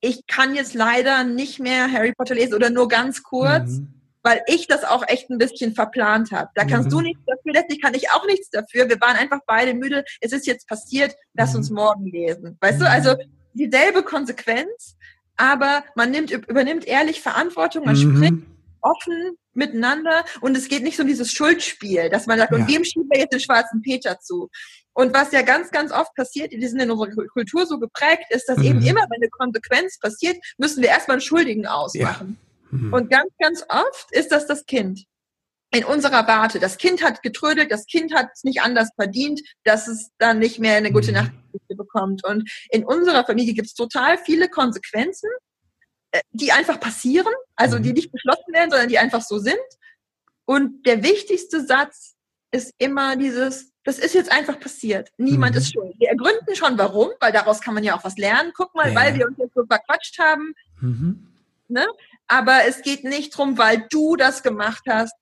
[0.01, 3.93] ich kann jetzt leider nicht mehr Harry Potter lesen oder nur ganz kurz, mhm.
[4.23, 6.49] weil ich das auch echt ein bisschen verplant habe.
[6.55, 6.91] Da kannst mhm.
[6.91, 8.87] du nichts dafür, letztlich kann ich auch nichts dafür.
[8.89, 10.03] Wir waren einfach beide müde.
[10.21, 11.75] Es ist jetzt passiert, lass uns mhm.
[11.75, 12.57] morgen lesen.
[12.61, 12.91] Weißt du, mhm.
[12.91, 13.15] also
[13.53, 14.95] dieselbe Konsequenz,
[15.35, 18.15] aber man nimmt, übernimmt ehrlich Verantwortung, man mhm.
[18.15, 18.45] spricht
[18.81, 22.57] offen miteinander und es geht nicht so um dieses Schuldspiel, dass man sagt, ja.
[22.57, 24.49] und wem schieben wir jetzt den schwarzen Peter zu?
[24.93, 28.47] Und was ja ganz, ganz oft passiert, die sind in unserer Kultur so geprägt, ist,
[28.49, 28.65] dass mhm.
[28.65, 32.37] eben immer, wenn eine Konsequenz passiert, müssen wir erstmal einen Schuldigen ausmachen.
[32.71, 32.77] Ja.
[32.77, 32.93] Mhm.
[32.93, 35.05] Und ganz, ganz oft ist das das Kind.
[35.71, 36.59] In unserer Warte.
[36.59, 40.59] Das Kind hat getrödelt, das Kind hat es nicht anders verdient, dass es dann nicht
[40.59, 41.17] mehr eine gute mhm.
[41.17, 41.31] Nacht
[41.69, 42.25] bekommt.
[42.25, 45.29] Und in unserer Familie gibt es total viele Konsequenzen,
[46.31, 47.95] die einfach passieren, also die mhm.
[47.95, 49.57] nicht beschlossen werden, sondern die einfach so sind.
[50.45, 52.15] Und der wichtigste Satz
[52.51, 55.09] ist immer dieses, das ist jetzt einfach passiert.
[55.17, 55.59] Niemand mhm.
[55.59, 55.93] ist schuld.
[55.99, 58.51] Wir ergründen schon warum, weil daraus kann man ja auch was lernen.
[58.55, 58.99] Guck mal, ja.
[58.99, 60.53] weil wir uns jetzt so verquatscht haben.
[60.81, 61.27] Mhm.
[61.67, 61.85] Ne?
[62.27, 65.13] Aber es geht nicht drum, weil du das gemacht hast,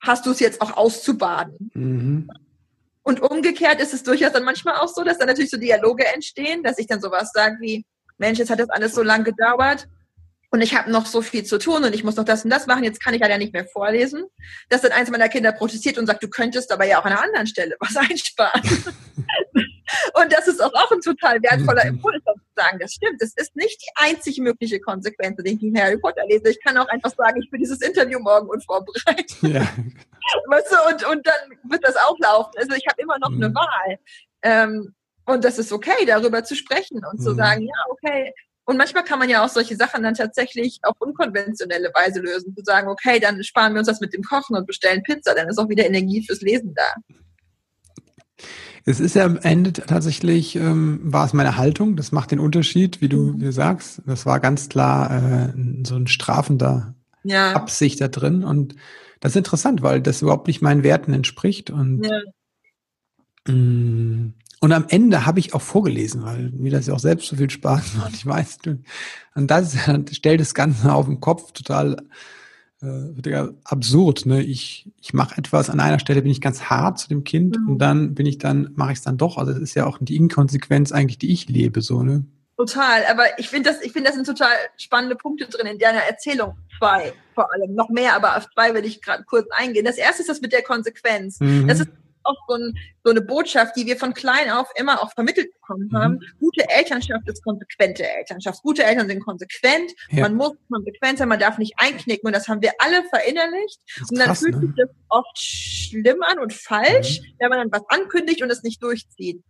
[0.00, 1.70] hast du es jetzt auch auszubaden.
[1.74, 2.30] Mhm.
[3.02, 6.62] Und umgekehrt ist es durchaus dann manchmal auch so, dass dann natürlich so Dialoge entstehen,
[6.62, 7.84] dass ich dann sowas sage wie,
[8.18, 9.88] Mensch, jetzt hat das alles so lang gedauert
[10.52, 12.66] und ich habe noch so viel zu tun und ich muss noch das und das
[12.66, 14.24] machen, jetzt kann ich leider nicht mehr vorlesen.
[14.68, 17.22] Dass dann eins meiner Kinder protestiert und sagt, du könntest aber ja auch an einer
[17.22, 18.62] anderen Stelle was einsparen.
[20.14, 21.96] und das ist auch, auch ein total wertvoller mhm.
[21.96, 25.98] Impuls, zu sagen, das stimmt, das ist nicht die einzig mögliche Konsequenz, wenn ich Harry
[25.98, 26.50] Potter lese.
[26.50, 29.36] Ich kann auch einfach sagen, ich bin dieses Interview morgen unvorbereitet.
[29.42, 29.60] Ja.
[30.48, 32.52] Weißt du, und, und dann wird das auch laufen.
[32.56, 33.44] Also ich habe immer noch mhm.
[33.44, 33.98] eine Wahl.
[34.42, 34.94] Ähm,
[35.26, 37.22] und das ist okay, darüber zu sprechen und mhm.
[37.22, 38.32] zu sagen, ja, okay,
[38.70, 42.54] und manchmal kann man ja auch solche Sachen dann tatsächlich auf unkonventionelle Weise lösen.
[42.56, 45.48] Zu sagen, okay, dann sparen wir uns das mit dem Kochen und bestellen Pizza, dann
[45.48, 48.44] ist auch wieder Energie fürs Lesen da.
[48.84, 53.00] Es ist ja am Ende tatsächlich, ähm, war es meine Haltung, das macht den Unterschied,
[53.00, 53.50] wie du, mhm.
[53.50, 54.02] sagst.
[54.06, 55.10] Das war ganz klar
[55.48, 55.52] äh,
[55.84, 57.54] so ein strafender ja.
[57.54, 58.44] Absicht da drin.
[58.44, 58.76] Und
[59.18, 61.70] das ist interessant, weil das überhaupt nicht meinen Werten entspricht.
[61.70, 62.20] Und ja.
[63.48, 67.28] mh, mm, und am Ende habe ich auch vorgelesen, weil mir das ja auch selbst
[67.28, 68.14] so viel Spaß macht.
[68.14, 68.58] Ich weiß,
[69.34, 69.76] und das
[70.12, 71.96] stellt das Ganze auf den Kopf total
[72.82, 74.26] äh, absurd.
[74.26, 74.42] Ne?
[74.42, 77.70] Ich, ich mache etwas, an einer Stelle bin ich ganz hart zu dem Kind mhm.
[77.70, 79.38] und dann bin ich dann, mache ich es dann doch.
[79.38, 82.24] Also das ist ja auch die Inkonsequenz eigentlich, die ich lebe, so, ne?
[82.58, 86.00] Total, aber ich finde das, ich finde, das sind total spannende Punkte drin in deiner
[86.00, 86.58] Erzählung.
[86.78, 89.86] Zwei vor allem, noch mehr, aber auf zwei will ich gerade kurz eingehen.
[89.86, 91.40] Das erste ist das mit der Konsequenz.
[91.40, 91.68] Mhm.
[91.68, 91.88] Das ist
[92.24, 95.88] auch so, ein, so, eine Botschaft, die wir von klein auf immer auch vermittelt bekommen
[95.90, 95.96] mhm.
[95.96, 96.12] haben.
[96.14, 96.38] Mhm.
[96.38, 98.62] Gute Elternschaft ist konsequente Elternschaft.
[98.62, 99.92] Gute Eltern sind konsequent.
[100.10, 100.22] Ja.
[100.22, 102.26] Man muss konsequent sein, man darf nicht einknicken.
[102.26, 103.80] Und das haben wir alle verinnerlicht.
[104.10, 104.60] Und dann krass, fühlt ne?
[104.60, 107.34] sich das oft schlimm an und falsch, mhm.
[107.38, 109.42] wenn man dann was ankündigt und es nicht durchzieht.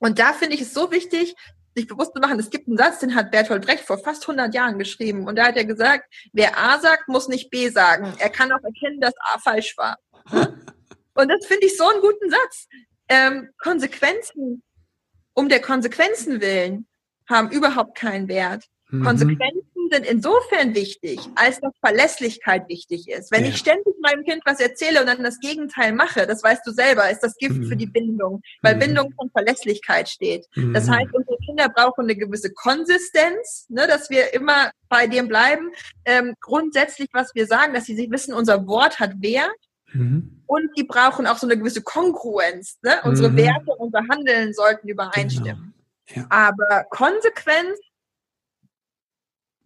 [0.00, 1.34] Und da finde ich es so wichtig,
[1.74, 4.54] sich bewusst zu machen, es gibt einen Satz, den hat Bertolt Brecht vor fast 100
[4.54, 5.26] Jahren geschrieben.
[5.26, 8.14] Und da hat er gesagt, wer A sagt, muss nicht B sagen.
[8.18, 9.98] Er kann auch erkennen, dass A falsch war.
[11.14, 12.66] Und das finde ich so einen guten Satz.
[13.08, 14.62] Ähm, Konsequenzen,
[15.34, 16.86] um der Konsequenzen willen,
[17.28, 18.64] haben überhaupt keinen Wert.
[18.90, 19.04] Mhm.
[19.04, 23.30] Konsequenzen sind insofern wichtig, als dass Verlässlichkeit wichtig ist.
[23.30, 23.50] Wenn ja.
[23.50, 27.10] ich ständig meinem Kind was erzähle und dann das Gegenteil mache, das weißt du selber,
[27.10, 27.66] ist das Gift mhm.
[27.66, 28.80] für die Bindung, weil mhm.
[28.80, 30.46] Bindung von Verlässlichkeit steht.
[30.72, 30.92] Das mhm.
[30.92, 35.70] heißt, unsere Kinder brauchen eine gewisse Konsistenz, ne, dass wir immer bei dem bleiben.
[36.04, 39.50] Ähm, grundsätzlich, was wir sagen, dass sie wissen, unser Wort hat Wert.
[39.94, 40.42] Mhm.
[40.46, 42.78] Und die brauchen auch so eine gewisse Kongruenz.
[42.82, 43.00] Ne?
[43.04, 43.36] Unsere mhm.
[43.36, 45.74] Werte, unser Handeln sollten übereinstimmen.
[46.06, 46.20] Genau.
[46.20, 46.26] Ja.
[46.28, 47.78] Aber Konsequenz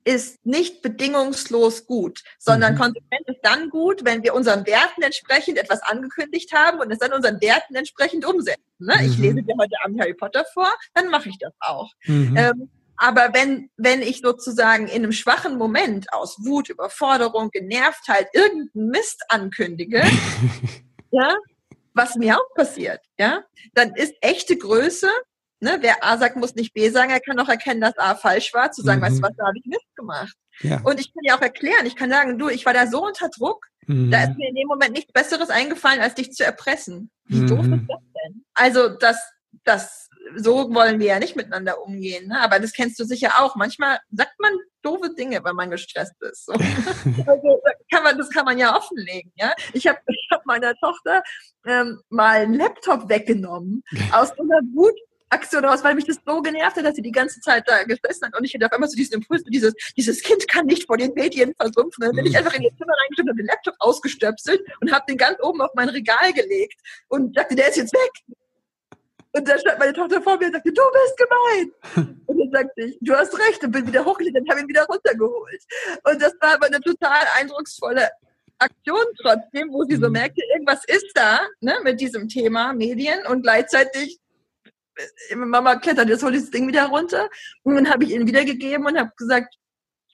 [0.05, 2.79] ist nicht bedingungslos gut, sondern mhm.
[2.79, 7.12] Konsequenz ist dann gut, wenn wir unseren Werten entsprechend etwas angekündigt haben und es dann
[7.12, 8.62] unseren Werten entsprechend umsetzen.
[8.79, 8.95] Ne?
[8.99, 9.05] Mhm.
[9.05, 11.93] Ich lese dir heute Abend Harry Potter vor, dann mache ich das auch.
[12.07, 12.37] Mhm.
[12.38, 18.91] Ähm, Aber wenn, wenn ich sozusagen in einem schwachen Moment aus Wut, Überforderung, Genervtheit irgendeinen
[18.91, 20.03] Mist ankündige,
[21.13, 21.37] ja,
[21.95, 25.09] was mir auch passiert, ja, dann ist echte Größe,
[25.61, 28.53] ne, wer A sagt, muss nicht B sagen, er kann auch erkennen, dass A falsch
[28.53, 29.05] war, zu sagen, mhm.
[29.05, 30.35] weißt du was, da habe ich Mist gemacht.
[30.61, 30.81] Ja.
[30.83, 33.29] Und ich kann ja auch erklären, ich kann sagen, du, ich war da so unter
[33.29, 34.11] Druck, mhm.
[34.11, 37.11] da ist mir in dem Moment nichts Besseres eingefallen, als dich zu erpressen.
[37.27, 37.47] Wie mhm.
[37.47, 38.45] doof ist das denn?
[38.55, 39.17] Also das,
[39.63, 42.29] das so wollen wir ja nicht miteinander umgehen.
[42.29, 42.41] Ne?
[42.41, 43.57] Aber das kennst du sicher auch.
[43.57, 46.47] Manchmal sagt man doofe Dinge, weil man gestresst ist.
[46.47, 46.53] So.
[47.27, 49.33] also, kann man, das kann man ja offenlegen.
[49.37, 49.53] Ja?
[49.73, 51.23] Ich habe ich hab meiner Tochter
[51.67, 56.85] ähm, mal einen Laptop weggenommen aus einer Wutaktion raus, weil mich das so genervt hat,
[56.85, 59.14] dass sie die ganze Zeit da gesessen hat und ich hatte auf einmal so diesen
[59.14, 62.03] Impuls, dieses, dieses Kind kann nicht vor den Medien versumpfen.
[62.03, 65.17] Dann bin ich einfach in ihr Zimmer reingestimmt, habe den Laptop ausgestöpselt und habe den
[65.17, 68.38] ganz oben auf mein Regal gelegt und dachte, der ist jetzt weg.
[69.38, 72.16] Und dann stand meine Tochter vor mir und sagte, du bist gemein.
[72.27, 74.85] Und dann sagte ich, du hast recht und bin wieder hochgelegt und habe ihn wieder
[74.85, 75.62] runtergeholt.
[76.03, 78.09] Und das war aber eine total eindrucksvolle
[78.59, 80.14] Aktion trotzdem, wo sie so mhm.
[80.14, 84.18] merkte, irgendwas ist da ne, mit diesem Thema Medien und gleichzeitig
[85.31, 87.29] äh, Mama klettert jetzt hol dieses Ding wieder runter.
[87.62, 89.55] Und dann habe ich ihn wiedergegeben und habe gesagt,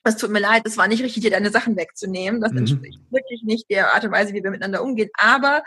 [0.03, 2.41] es tut mir leid, es war nicht richtig, dir deine Sachen wegzunehmen.
[2.41, 2.59] Das mhm.
[2.59, 5.09] entspricht wirklich nicht der Art und Weise, wie wir miteinander umgehen.
[5.17, 5.63] Aber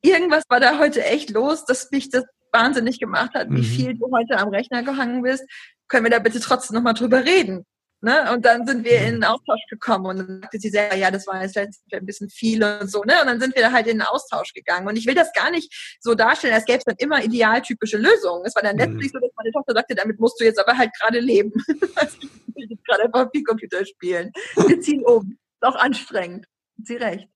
[0.00, 2.24] irgendwas war da heute echt los, dass mich das
[2.54, 3.56] wahnsinnig gemacht hat, mhm.
[3.56, 5.44] wie viel du heute am Rechner gehangen bist,
[5.88, 7.66] können wir da bitte trotzdem nochmal drüber reden.
[8.04, 8.30] Ne?
[8.34, 11.26] Und dann sind wir in den Austausch gekommen und dann sagte sie selber, ja, das
[11.26, 13.14] war jetzt ein bisschen viel und so, ne?
[13.22, 14.86] Und dann sind wir halt in den Austausch gegangen.
[14.86, 18.44] Und ich will das gar nicht so darstellen, als gäbe es dann immer idealtypische Lösungen.
[18.44, 19.18] Es war dann letztlich mhm.
[19.18, 21.50] so, dass meine Tochter sagte, damit musst du jetzt aber halt gerade leben.
[21.68, 24.30] ich will jetzt gerade einfach Computer spielen.
[24.66, 25.38] Wir ziehen um.
[25.62, 26.46] Ist auch anstrengend.
[26.82, 27.26] Sie recht.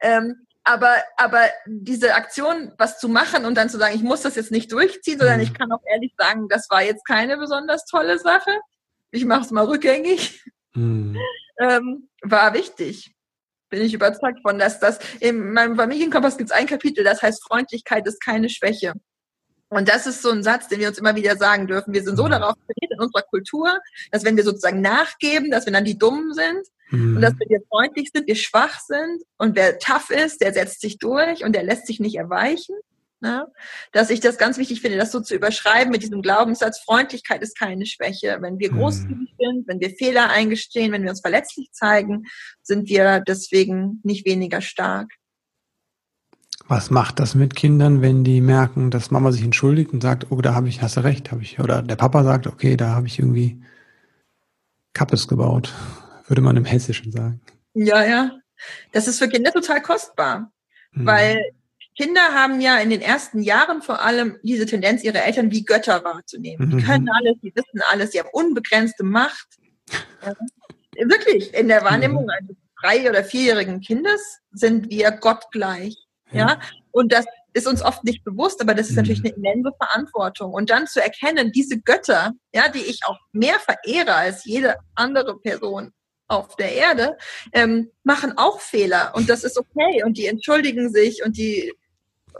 [0.00, 4.34] Ähm, aber, aber diese Aktion, was zu machen und dann zu sagen, ich muss das
[4.34, 5.42] jetzt nicht durchziehen, sondern mhm.
[5.42, 8.50] ich kann auch ehrlich sagen, das war jetzt keine besonders tolle Sache.
[9.10, 10.42] Ich mache es mal rückgängig.
[10.74, 11.18] Mhm.
[11.60, 13.14] Ähm, war wichtig.
[13.68, 17.44] Bin ich überzeugt von, dass das in meinem Familienkompass gibt es ein Kapitel, das heißt
[17.46, 18.94] Freundlichkeit ist keine Schwäche.
[19.68, 21.92] Und das ist so ein Satz, den wir uns immer wieder sagen dürfen.
[21.92, 22.30] Wir sind so mhm.
[22.30, 23.80] darauf trainiert in unserer Kultur,
[24.12, 27.16] dass wenn wir sozusagen nachgeben, dass wir dann die Dummen sind mhm.
[27.16, 30.98] und dass wir freundlich sind, wir schwach sind und wer tough ist, der setzt sich
[30.98, 32.74] durch und der lässt sich nicht erweichen.
[33.20, 33.46] Ne?
[33.92, 37.58] Dass ich das ganz wichtig finde, das so zu überschreiben mit diesem Glaubenssatz, Freundlichkeit ist
[37.58, 38.36] keine Schwäche.
[38.40, 38.78] Wenn wir mhm.
[38.78, 42.24] großzügig sind, wenn wir Fehler eingestehen, wenn wir uns verletzlich zeigen,
[42.62, 45.10] sind wir deswegen nicht weniger stark.
[46.68, 50.40] Was macht das mit Kindern, wenn die merken, dass Mama sich entschuldigt und sagt, oh,
[50.42, 53.06] da habe ich, hast du recht, habe ich, oder der Papa sagt, okay, da habe
[53.06, 53.62] ich irgendwie
[54.92, 55.72] Kappes gebaut,
[56.26, 57.40] würde man im Hessischen sagen.
[57.74, 58.38] Ja, ja.
[58.92, 60.52] Das ist für Kinder total kostbar,
[60.92, 61.06] mhm.
[61.06, 61.52] weil
[61.96, 66.04] Kinder haben ja in den ersten Jahren vor allem diese Tendenz, ihre Eltern wie Götter
[66.04, 66.68] wahrzunehmen.
[66.68, 66.78] Mhm.
[66.78, 69.46] Die können alles, die wissen alles, die haben unbegrenzte Macht.
[70.24, 70.34] Ja.
[71.08, 72.30] Wirklich, in der Wahrnehmung mhm.
[72.30, 75.96] eines drei- oder vierjährigen Kindes sind wir gottgleich.
[76.32, 76.58] Ja.
[76.90, 79.26] Und das ist uns oft nicht bewusst, aber das ist natürlich mhm.
[79.26, 80.52] eine immense Verantwortung.
[80.52, 85.38] Und dann zu erkennen, diese Götter, ja, die ich auch mehr verehre als jede andere
[85.38, 85.92] Person
[86.28, 87.16] auf der Erde,
[87.52, 91.72] ähm, machen auch Fehler und das ist okay und die entschuldigen sich und die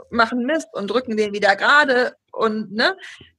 [0.09, 2.95] machen Mist und drücken den wieder gerade und ne,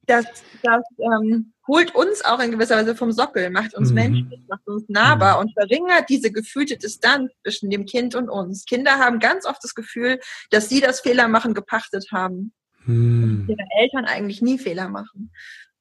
[0.07, 0.25] das,
[0.63, 3.95] das ähm, holt uns auch in gewisser Weise vom Sockel, macht uns mhm.
[3.95, 5.41] menschlich, macht uns nahbar mhm.
[5.41, 8.65] und verringert diese gefühlte Distanz zwischen dem Kind und uns.
[8.65, 12.53] Kinder haben ganz oft das Gefühl, dass sie das Fehlermachen gepachtet haben.
[12.85, 13.47] Mhm.
[13.49, 15.33] Ihre Eltern eigentlich nie Fehler machen.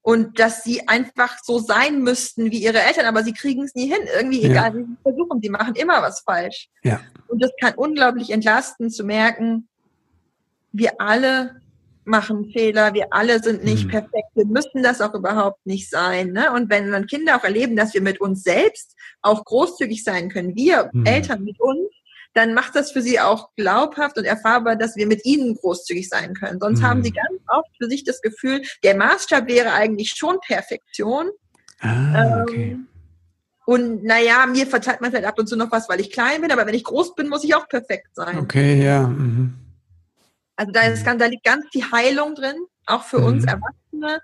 [0.06, 3.88] Und dass sie einfach so sein müssten wie ihre Eltern, aber sie kriegen es nie
[3.88, 4.08] hin.
[4.16, 4.50] Irgendwie, ja.
[4.52, 6.70] egal wie sie versuchen, sie machen immer was falsch.
[6.84, 7.02] Ja.
[7.28, 9.68] Und das kann unglaublich entlasten zu merken,
[10.72, 11.60] wir alle
[12.04, 13.90] machen Fehler, wir alle sind nicht mhm.
[13.90, 16.34] perfekt, wir müssen das auch überhaupt nicht sein.
[16.34, 16.52] Ne?
[16.52, 20.56] Und wenn dann Kinder auch erleben, dass wir mit uns selbst auch großzügig sein können,
[20.56, 21.08] wir mhm.
[21.08, 21.90] Eltern mit uns,
[22.36, 26.34] dann macht das für sie auch glaubhaft und erfahrbar, dass wir mit ihnen großzügig sein
[26.34, 26.60] können.
[26.60, 26.86] Sonst mhm.
[26.86, 31.30] haben sie ganz oft für sich das Gefühl, der Maßstab wäre eigentlich schon Perfektion.
[31.80, 32.72] Ah, okay.
[32.72, 32.88] Ähm,
[33.66, 36.52] und naja, mir verzeiht man vielleicht ab und zu noch was, weil ich klein bin,
[36.52, 38.38] aber wenn ich groß bin, muss ich auch perfekt sein.
[38.38, 39.08] Okay, ja.
[39.08, 39.56] Mhm.
[40.58, 43.26] Also da, ist, da liegt ganz die Heilung drin, auch für mhm.
[43.26, 44.22] uns Erwachsene.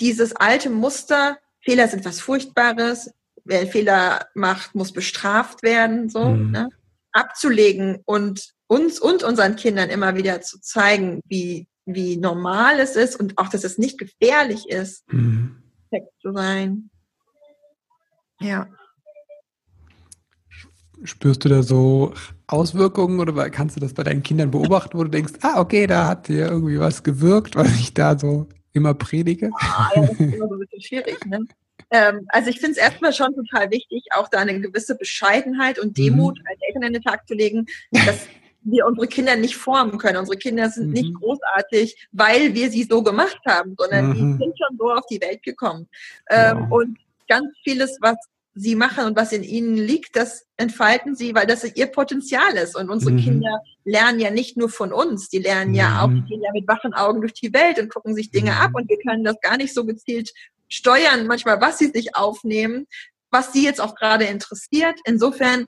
[0.00, 3.12] Dieses alte Muster, Fehler sind was Furchtbares,
[3.44, 6.52] wer Fehler macht, muss bestraft werden, so, mhm.
[6.52, 6.68] ne?
[7.12, 13.16] Abzulegen und uns und unseren Kindern immer wieder zu zeigen, wie, wie normal es ist
[13.18, 15.62] und auch, dass es nicht gefährlich ist, mhm.
[16.20, 16.90] zu sein.
[18.40, 18.68] Ja.
[21.02, 22.14] Spürst du da so
[22.46, 26.06] Auswirkungen oder kannst du das bei deinen Kindern beobachten, wo du denkst, ah, okay, da
[26.06, 29.50] hat dir irgendwie was gewirkt, was ich da so immer predige?
[29.58, 31.44] Ah, ja, das ist immer so ein bisschen schwierig, ne?
[31.90, 35.96] Ähm, also ich finde es erstmal schon total wichtig, auch da eine gewisse Bescheidenheit und
[35.98, 36.44] Demut mhm.
[36.48, 38.26] als Eltern an den Tag zu legen, dass
[38.62, 40.18] wir unsere Kinder nicht formen können.
[40.18, 40.92] Unsere Kinder sind mhm.
[40.92, 44.14] nicht großartig, weil wir sie so gemacht haben, sondern mhm.
[44.14, 45.88] die sind schon so auf die Welt gekommen.
[46.28, 46.80] Ähm, wow.
[46.80, 48.16] Und ganz vieles, was
[48.54, 52.76] sie machen und was in ihnen liegt, das entfalten sie, weil das ihr Potenzial ist.
[52.76, 53.18] Und unsere mhm.
[53.18, 56.68] Kinder lernen ja nicht nur von uns, die lernen ja auch, die gehen ja mit
[56.68, 59.56] wachen Augen durch die Welt und gucken sich Dinge ab und wir können das gar
[59.56, 60.32] nicht so gezielt
[60.70, 62.86] steuern, manchmal, was sie sich aufnehmen,
[63.30, 64.98] was sie jetzt auch gerade interessiert.
[65.04, 65.66] Insofern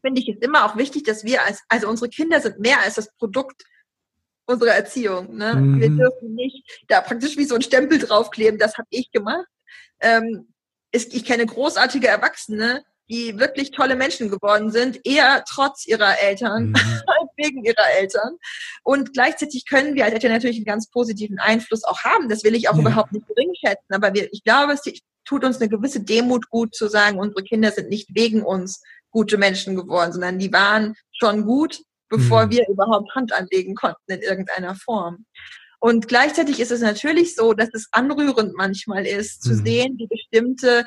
[0.00, 2.94] finde ich es immer auch wichtig, dass wir als, also unsere Kinder sind mehr als
[2.94, 3.62] das Produkt
[4.46, 5.36] unserer Erziehung.
[5.36, 5.54] Ne?
[5.54, 5.80] Mhm.
[5.80, 9.46] Wir dürfen nicht da praktisch wie so ein Stempel draufkleben, das habe ich gemacht.
[10.00, 10.48] Ähm,
[10.90, 16.68] ist, ich kenne großartige Erwachsene, die wirklich tolle Menschen geworden sind, eher trotz ihrer Eltern
[16.68, 16.74] mhm.
[17.06, 18.36] als wegen ihrer Eltern.
[18.82, 22.28] Und gleichzeitig können wir als Eltern natürlich einen ganz positiven Einfluss auch haben.
[22.28, 22.80] Das will ich auch ja.
[22.80, 23.92] überhaupt nicht gering schätzen.
[23.92, 24.82] Aber wir, ich glaube, es
[25.24, 29.38] tut uns eine gewisse Demut gut zu sagen, unsere Kinder sind nicht wegen uns gute
[29.38, 32.50] Menschen geworden, sondern die waren schon gut, bevor mhm.
[32.50, 35.26] wir überhaupt Hand anlegen konnten in irgendeiner Form.
[35.80, 39.64] Und gleichzeitig ist es natürlich so, dass es anrührend manchmal ist, zu mhm.
[39.64, 40.84] sehen, wie bestimmte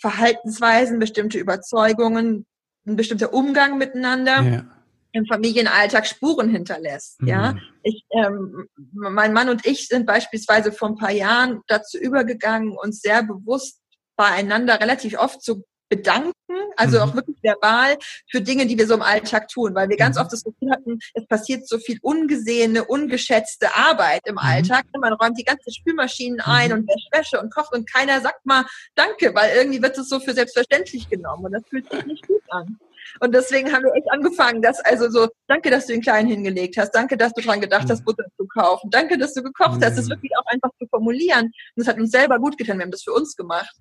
[0.00, 2.46] Verhaltensweisen, bestimmte Überzeugungen,
[2.86, 4.64] ein bestimmter Umgang miteinander ja.
[5.12, 7.20] im Familienalltag Spuren hinterlässt.
[7.22, 7.28] Mhm.
[7.28, 12.76] Ja, ich, ähm, mein Mann und ich sind beispielsweise vor ein paar Jahren dazu übergegangen,
[12.76, 13.80] uns sehr bewusst
[14.16, 16.34] beieinander relativ oft zu bedanken,
[16.76, 17.02] also mhm.
[17.02, 17.96] auch wirklich verbal
[18.30, 20.22] für Dinge, die wir so im Alltag tun, weil wir ganz mhm.
[20.22, 24.38] oft das Gefühl hatten, es passiert so viel ungesehene, ungeschätzte Arbeit im mhm.
[24.38, 24.84] Alltag.
[24.98, 26.78] Man räumt die ganzen Spülmaschinen ein mhm.
[26.78, 30.20] und wäscht Wäsche und kocht und keiner sagt mal Danke, weil irgendwie wird es so
[30.20, 32.78] für selbstverständlich genommen und das fühlt sich nicht gut an.
[33.20, 36.76] Und deswegen haben wir echt angefangen, dass also so, danke, dass du den Kleinen hingelegt
[36.76, 38.04] hast, danke, dass du dran gedacht hast, mhm.
[38.04, 41.46] Butter zu kaufen, danke, dass du gekocht hast, das wirklich auch einfach zu formulieren.
[41.46, 43.74] Und das hat uns selber gut getan, wir haben das für uns gemacht.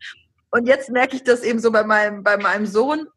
[0.51, 3.07] Und jetzt merke ich das eben so bei meinem, bei meinem Sohn,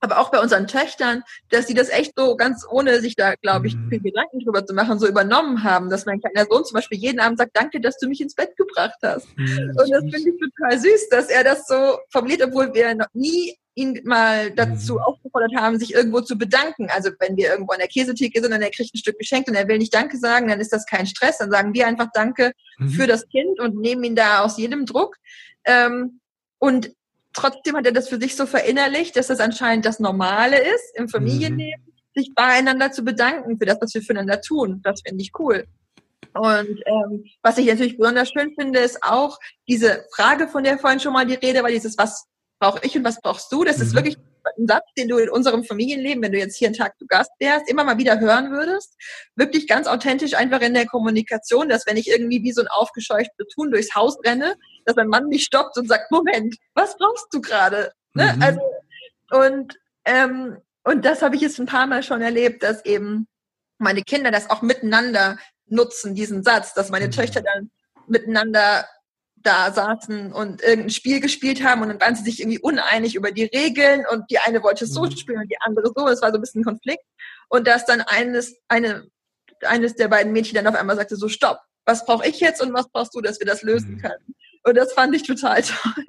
[0.00, 3.66] aber auch bei unseren Töchtern, dass sie das echt so ganz ohne sich da, glaube
[3.66, 3.88] ich, mhm.
[3.88, 7.20] viel Gedanken drüber zu machen, so übernommen haben, dass mein kleiner Sohn zum Beispiel jeden
[7.20, 9.26] Abend sagt, danke, dass du mich ins Bett gebracht hast.
[9.36, 9.74] Mhm.
[9.76, 13.56] Und das finde ich total süß, dass er das so formuliert, obwohl wir noch nie
[13.74, 15.00] ihn mal dazu mhm.
[15.00, 16.88] aufgefordert haben, sich irgendwo zu bedanken.
[16.90, 19.54] Also wenn wir irgendwo an der Käsetheke sind und er kriegt ein Stück geschenkt und
[19.54, 21.38] er will nicht Danke sagen, dann ist das kein Stress.
[21.38, 22.88] Dann sagen wir einfach Danke mhm.
[22.88, 25.16] für das Kind und nehmen ihn da aus jedem Druck.
[25.64, 26.20] Ähm,
[26.58, 26.92] und
[27.32, 31.08] trotzdem hat er das für sich so verinnerlicht, dass das anscheinend das Normale ist, im
[31.08, 31.92] Familienleben, mhm.
[32.14, 34.80] sich beieinander zu bedanken für das, was wir füreinander tun.
[34.82, 35.66] Das finde ich cool.
[36.34, 39.38] Und ähm, was ich natürlich besonders schön finde, ist auch
[39.68, 42.26] diese Frage, von der vorhin schon mal die Rede war, dieses, was
[42.58, 43.64] brauche ich und was brauchst du?
[43.64, 43.82] Das mhm.
[43.82, 44.16] ist wirklich
[44.58, 47.30] ein Satz, den du in unserem Familienleben, wenn du jetzt hier einen Tag zu Gast
[47.38, 48.94] wärst, immer mal wieder hören würdest.
[49.34, 53.46] Wirklich ganz authentisch einfach in der Kommunikation, dass wenn ich irgendwie wie so ein aufgescheuchtes
[53.54, 57.40] Tun durchs Haus renne, dass mein Mann mich stoppt und sagt, Moment, was brauchst du
[57.40, 57.92] gerade?
[58.14, 58.32] Ne?
[58.34, 58.42] Mhm.
[58.42, 58.60] Also,
[59.30, 63.26] und, ähm, und das habe ich jetzt ein paar Mal schon erlebt, dass eben
[63.78, 67.12] meine Kinder das auch miteinander nutzen, diesen Satz, dass meine mhm.
[67.12, 67.70] Töchter dann
[68.06, 68.86] miteinander
[69.36, 73.30] da saßen und irgendein Spiel gespielt haben und dann waren sie sich irgendwie uneinig über
[73.30, 75.12] die Regeln und die eine wollte so mhm.
[75.12, 76.08] spielen und die andere so.
[76.08, 77.04] Es war so ein bisschen ein Konflikt.
[77.48, 79.06] Und dass dann eines, eine,
[79.62, 82.72] eines der beiden Mädchen dann auf einmal sagte, so stopp, was brauche ich jetzt und
[82.74, 84.00] was brauchst du, dass wir das lösen mhm.
[84.00, 84.34] können?
[84.64, 86.04] Und das fand ich total toll.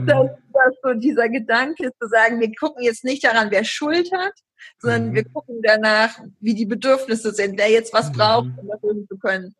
[0.00, 0.06] Mhm.
[0.06, 4.34] Dass, dass so dieser Gedanke zu sagen, wir gucken jetzt nicht daran, wer Schuld hat,
[4.78, 5.14] sondern mhm.
[5.14, 8.58] wir gucken danach, wie die Bedürfnisse sind, wer jetzt was braucht, mhm.
[8.58, 9.56] um das lösen zu können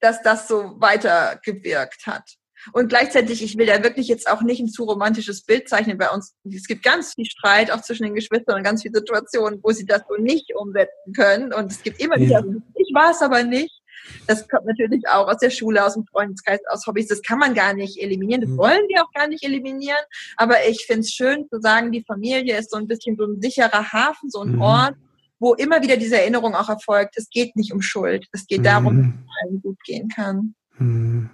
[0.00, 2.24] dass das so weitergewirkt hat.
[2.72, 6.10] Und gleichzeitig, ich will da wirklich jetzt auch nicht ein zu romantisches Bild zeichnen bei
[6.10, 6.34] uns.
[6.44, 9.86] Es gibt ganz viel Streit auch zwischen den Geschwistern und ganz viele Situationen, wo sie
[9.86, 11.54] das so nicht umsetzen können.
[11.54, 12.54] Und es gibt immer wieder, ja.
[12.74, 13.80] ich war es aber nicht.
[14.26, 17.08] Das kommt natürlich auch aus der Schule, aus dem Freundeskreis, aus Hobbys.
[17.08, 18.42] Das kann man gar nicht eliminieren.
[18.42, 18.58] Das mhm.
[18.58, 19.98] wollen wir auch gar nicht eliminieren.
[20.36, 23.40] Aber ich finde es schön zu sagen, die Familie ist so ein bisschen so ein
[23.40, 24.62] sicherer Hafen, so ein mhm.
[24.62, 24.94] Ort,
[25.40, 28.94] wo immer wieder diese Erinnerung auch erfolgt, es geht nicht um Schuld, es geht darum,
[28.94, 29.02] mhm.
[29.02, 30.54] dass es allen gut gehen kann.
[30.78, 31.30] Mhm.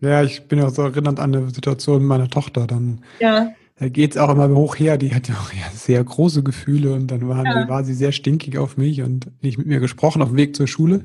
[0.00, 2.66] Ja, ich bin ja so erinnert an eine Situation meiner Tochter.
[2.66, 3.52] Dann ja.
[3.76, 4.98] da geht es auch immer hoch her.
[4.98, 7.68] Die hatte auch ja, sehr große Gefühle und dann war, ja.
[7.68, 10.66] war sie sehr stinkig auf mich und nicht mit mir gesprochen auf dem Weg zur
[10.66, 11.04] Schule.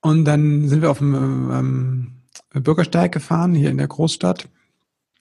[0.00, 1.14] Und dann sind wir auf dem
[2.54, 4.48] ähm, Bürgersteig gefahren, hier in der Großstadt,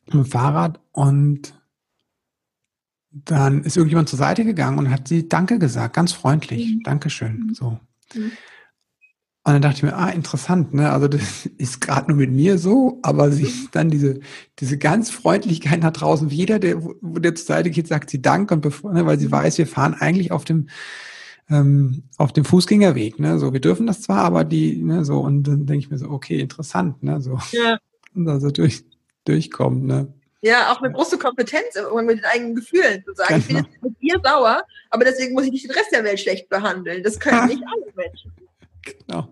[0.06, 1.54] mit dem Fahrrad und
[3.12, 6.76] dann ist irgendjemand zur Seite gegangen und hat sie Danke gesagt, ganz freundlich.
[6.76, 6.84] Mhm.
[6.84, 7.48] Dankeschön.
[7.48, 7.54] Mhm.
[7.54, 7.80] So.
[8.16, 8.32] Mhm.
[9.44, 10.92] Und dann dachte ich mir, ah, interessant, ne?
[10.92, 13.70] Also das ist gerade nur mit mir so, aber sie mhm.
[13.72, 14.20] dann diese,
[14.60, 16.30] diese ganz Freundlichkeit nach draußen.
[16.30, 19.28] Jeder, der, wo der zur Seite geht, sagt sie Dank und bevor, ne, weil sie
[19.28, 19.32] mhm.
[19.32, 20.70] weiß, wir fahren eigentlich auf dem,
[21.50, 23.40] ähm, auf dem Fußgängerweg, ne?
[23.40, 26.10] So, wir dürfen das zwar, aber die, ne, so, und dann denke ich mir so,
[26.10, 27.20] okay, interessant, ne?
[27.20, 27.40] So.
[27.52, 27.78] Ja.
[28.26, 28.86] also durch,
[29.26, 30.14] durchkommt, ne?
[30.42, 33.40] Ja, auch eine große Kompetenz mit den eigenen Gefühlen zu sagen, genau.
[33.40, 33.68] ich bin genau.
[33.70, 37.04] jetzt mit dir sauer, aber deswegen muss ich nicht den Rest der Welt schlecht behandeln.
[37.04, 38.32] Das können nicht alle Menschen.
[38.84, 39.30] Genau.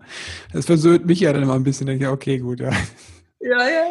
[0.52, 1.86] Das versöhnt mich ja dann immer ein bisschen.
[1.86, 2.70] Denke ich, okay, gut, ja.
[3.40, 3.86] Ja, ja.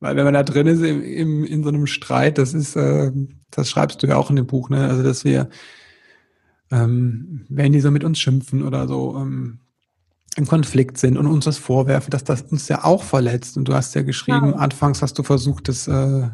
[0.00, 3.12] Weil wenn man da drin ist im, im, in so einem Streit, das ist, äh,
[3.50, 4.88] das schreibst du ja auch in dem Buch, ne?
[4.88, 5.48] Also dass wir,
[6.70, 9.60] ähm, wenn die so mit uns schimpfen oder so ähm,
[10.36, 13.56] im Konflikt sind und uns das vorwerfen, dass das uns ja auch verletzt.
[13.56, 14.56] Und du hast ja geschrieben, ja.
[14.56, 16.28] anfangs hast du versucht, das äh,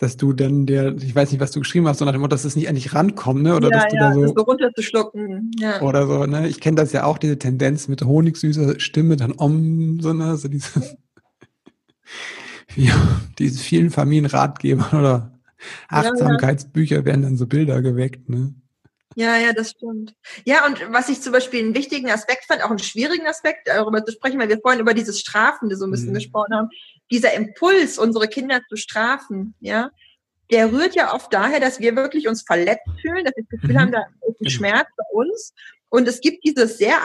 [0.00, 2.46] dass du dann der, ich weiß nicht, was du geschrieben hast, sondern dem Motto, dass
[2.46, 3.54] es nicht endlich rankommt, ne?
[3.54, 5.50] Oder ja, dass du ja, da so, das so runterzuschlucken.
[5.58, 5.82] Ja.
[5.82, 6.48] Oder so, ne?
[6.48, 10.38] Ich kenne das ja auch, diese Tendenz mit honigsüßer Stimme, dann om, so, ne?
[10.38, 10.70] So diese,
[12.76, 12.94] ja,
[13.38, 15.38] diese vielen Familienratgeber oder
[15.88, 18.54] Achtsamkeitsbücher werden dann so Bilder geweckt, ne?
[19.16, 20.14] Ja, ja, das stimmt.
[20.46, 24.02] Ja, und was ich zum Beispiel einen wichtigen Aspekt fand, auch einen schwierigen Aspekt, darüber
[24.02, 26.14] zu sprechen, weil wir vorhin über dieses Strafende so ein bisschen mhm.
[26.14, 26.70] gesprochen haben,
[27.10, 29.90] dieser Impuls, unsere Kinder zu strafen, ja,
[30.50, 33.74] der rührt ja oft daher, dass wir wirklich uns verletzt fühlen, dass wir das Gefühl
[33.74, 33.80] mhm.
[33.80, 34.50] haben, da ist ein.
[34.50, 35.52] Schmerz bei uns.
[35.88, 36.98] Und es gibt dieses sehr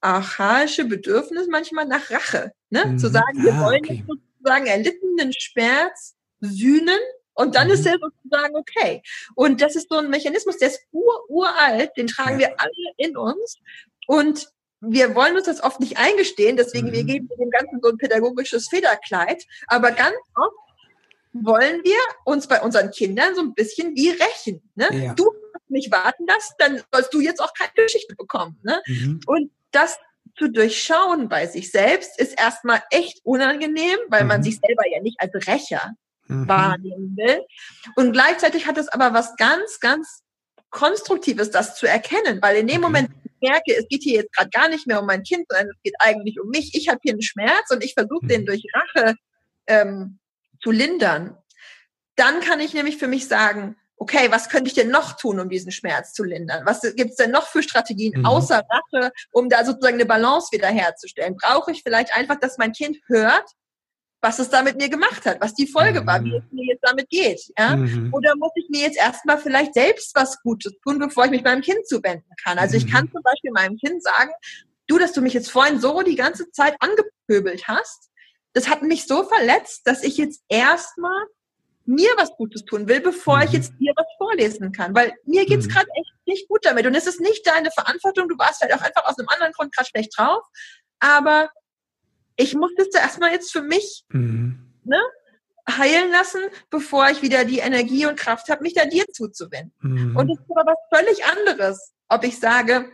[0.00, 2.84] archaische Bedürfnis manchmal nach Rache, ne?
[2.84, 2.98] Mhm.
[2.98, 4.04] Zu sagen, wir ah, wollen okay.
[4.06, 6.98] sozusagen erlittenen Schmerz sühnen
[7.32, 7.74] und dann mhm.
[7.74, 9.02] ist er sozusagen okay.
[9.34, 12.48] Und das ist so ein Mechanismus, der ist ur, uralt, den tragen ja.
[12.48, 13.58] wir alle in uns.
[14.06, 14.48] Und
[14.80, 16.92] wir wollen uns das oft nicht eingestehen, deswegen mhm.
[16.92, 19.44] wir geben dem Ganzen so ein pädagogisches Federkleid.
[19.68, 20.54] Aber ganz oft
[21.32, 24.62] wollen wir uns bei unseren Kindern so ein bisschen wie rächen.
[24.74, 24.88] Ne?
[24.92, 25.14] Ja.
[25.14, 28.58] Du hast mich warten lassen, dann sollst du jetzt auch keine Geschichte bekommen.
[28.62, 28.80] Ne?
[28.86, 29.20] Mhm.
[29.26, 29.98] Und das
[30.38, 34.28] zu durchschauen bei sich selbst ist erstmal echt unangenehm, weil mhm.
[34.28, 35.92] man sich selber ja nicht als Rächer
[36.28, 36.48] mhm.
[36.48, 37.44] wahrnehmen will.
[37.96, 40.22] Und gleichzeitig hat es aber was ganz, ganz
[40.70, 43.10] Konstruktives, das zu erkennen, weil in dem Moment,
[43.40, 45.94] merke, es geht hier jetzt gerade gar nicht mehr um mein Kind, sondern es geht
[45.98, 46.74] eigentlich um mich.
[46.74, 48.46] Ich habe hier einen Schmerz und ich versuche den mhm.
[48.46, 49.14] durch Rache
[49.66, 50.18] ähm,
[50.62, 51.36] zu lindern.
[52.16, 55.48] Dann kann ich nämlich für mich sagen, okay, was könnte ich denn noch tun, um
[55.48, 56.64] diesen Schmerz zu lindern?
[56.66, 58.26] Was gibt es denn noch für Strategien mhm.
[58.26, 61.36] außer Rache, um da sozusagen eine Balance wiederherzustellen?
[61.36, 63.50] Brauche ich vielleicht einfach, dass mein Kind hört,
[64.20, 66.06] was es da mit mir gemacht hat, was die Folge mhm.
[66.06, 67.40] war, wie es mir jetzt damit geht.
[67.58, 67.76] Ja?
[67.76, 68.12] Mhm.
[68.12, 71.62] Oder muss ich mir jetzt erstmal vielleicht selbst was Gutes tun, bevor ich mich meinem
[71.62, 72.58] Kind zuwenden kann?
[72.58, 73.12] Also ich kann mhm.
[73.12, 74.30] zum Beispiel meinem Kind sagen,
[74.86, 78.10] du, dass du mich jetzt vorhin so die ganze Zeit angepöbelt hast,
[78.52, 81.26] das hat mich so verletzt, dass ich jetzt erstmal
[81.84, 83.56] mir was Gutes tun will, bevor ich mhm.
[83.56, 84.94] jetzt dir was vorlesen kann.
[84.94, 85.70] Weil mir geht's mhm.
[85.70, 86.86] gerade echt nicht gut damit.
[86.86, 88.28] Und es ist nicht deine Verantwortung.
[88.28, 90.42] Du warst halt auch einfach aus einem anderen Grund gerade schlecht drauf.
[90.98, 91.50] Aber
[92.36, 94.72] ich muss das erstmal jetzt für mich mhm.
[94.84, 95.00] ne,
[95.68, 99.72] heilen lassen, bevor ich wieder die Energie und Kraft habe, mich da dir zuzuwenden.
[99.80, 100.16] Mhm.
[100.16, 102.90] Und es ist aber was völlig anderes, ob ich sage,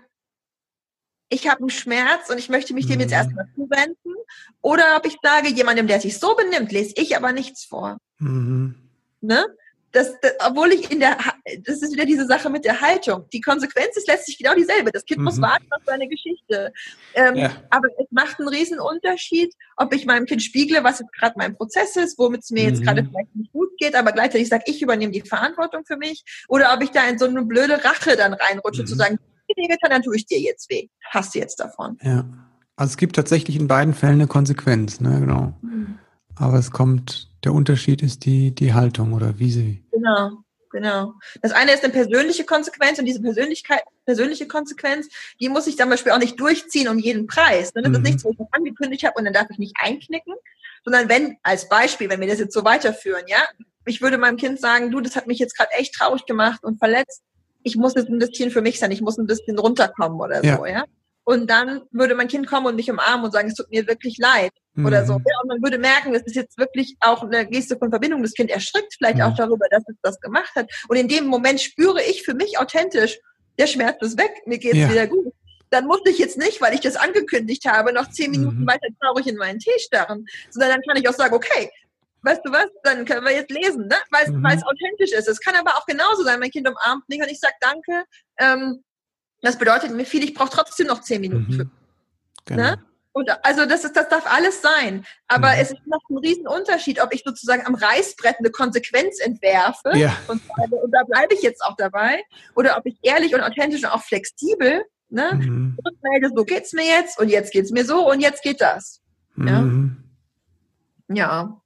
[1.29, 3.17] ich habe einen Schmerz und ich möchte mich dem jetzt mhm.
[3.17, 4.15] erstmal zuwenden,
[4.61, 7.99] oder ob ich sage, jemandem, der sich so benimmt, lese ich aber nichts vor.
[8.19, 8.91] Mhm.
[9.21, 9.47] Ne?
[9.93, 11.17] das, das, obwohl ich in der,
[11.65, 13.25] das ist wieder diese Sache mit der Haltung.
[13.33, 14.91] Die Konsequenz ist letztlich genau dieselbe.
[14.93, 15.25] Das Kind mhm.
[15.25, 16.73] muss warten auf seine Geschichte.
[17.15, 17.51] Ähm, ja.
[17.71, 21.57] Aber es macht einen riesen Unterschied, ob ich meinem Kind spiegle, was jetzt gerade mein
[21.57, 22.69] Prozess ist, womit es mir mhm.
[22.69, 26.25] jetzt gerade vielleicht nicht gut geht, aber gleichzeitig sage, ich übernehme die Verantwortung für mich.
[26.49, 28.87] Oder ob ich da in so eine blöde Rache dann reinrutsche, mhm.
[28.87, 29.19] zu sagen,
[29.57, 30.89] dir getan, dann tue ich dir jetzt weh.
[31.11, 31.99] Hast du jetzt davon.
[32.03, 32.25] Ja.
[32.77, 35.53] Also es gibt tatsächlich in beiden Fällen eine Konsequenz, ne, genau.
[35.61, 35.99] Mhm.
[36.37, 39.85] Aber es kommt der Unterschied ist die, die Haltung oder wie sie.
[39.91, 40.39] Genau,
[40.73, 41.15] genau.
[41.41, 45.09] Das eine ist eine persönliche Konsequenz und diese Persönlichkeit, persönliche Konsequenz,
[45.41, 47.73] die muss ich zum Beispiel auch nicht durchziehen um jeden Preis.
[47.73, 47.95] Das mhm.
[47.95, 50.35] ist nichts, wo ich angekündigt habe und dann darf ich nicht einknicken,
[50.85, 53.47] sondern wenn, als Beispiel, wenn wir das jetzt so weiterführen, ja,
[53.85, 56.79] ich würde meinem Kind sagen, du, das hat mich jetzt gerade echt traurig gemacht und
[56.79, 57.23] verletzt.
[57.63, 60.57] Ich muss jetzt ein bisschen für mich sein, ich muss ein bisschen runterkommen oder ja.
[60.57, 60.85] so, ja.
[61.25, 64.19] Und dann würde mein Kind kommen und mich umarmen und sagen, es tut mir wirklich
[64.19, 64.87] leid mhm.
[64.87, 65.19] oder so.
[65.19, 65.25] Mhm.
[65.27, 68.23] Ja, und man würde merken, das ist jetzt wirklich auch eine Geste von Verbindung.
[68.23, 69.23] Das Kind erschrickt vielleicht mhm.
[69.23, 70.71] auch darüber, dass es das gemacht hat.
[70.89, 73.19] Und in dem Moment spüre ich für mich authentisch,
[73.59, 74.91] der Schmerz ist weg, mir geht's ja.
[74.91, 75.33] wieder gut.
[75.71, 78.67] Dann muss ich jetzt nicht, weil ich das angekündigt habe, noch zehn Minuten mhm.
[78.67, 81.71] weiter traurig in meinen Tee starren, sondern dann kann ich auch sagen, okay,
[82.23, 83.97] weißt du was, dann können wir jetzt lesen, ne?
[84.11, 84.45] weil mhm.
[84.47, 85.29] es authentisch ist.
[85.29, 88.05] Es kann aber auch genauso sein, mein Kind umarmt mich und ich sage danke,
[88.39, 88.83] ähm,
[89.43, 91.71] das bedeutet mir viel, ich brauche trotzdem noch zehn Minuten mhm.
[92.47, 92.63] Genau.
[92.63, 92.85] Ne?
[93.13, 95.05] Und also das ist, das darf alles sein.
[95.29, 95.61] Aber mhm.
[95.61, 100.17] es ist noch ein Riesenunterschied, ob ich sozusagen am Reißbrett eine Konsequenz entwerfe ja.
[100.29, 100.41] und,
[100.71, 102.23] und, da bleibe ich jetzt auch dabei,
[102.57, 105.79] oder ob ich ehrlich und authentisch und auch flexibel ne, mhm.
[105.87, 109.03] rückmelde, so geht's mir jetzt und jetzt geht's mir so und jetzt geht das.
[109.35, 110.03] Mhm.
[111.09, 111.15] Ja.
[111.17, 111.59] ja.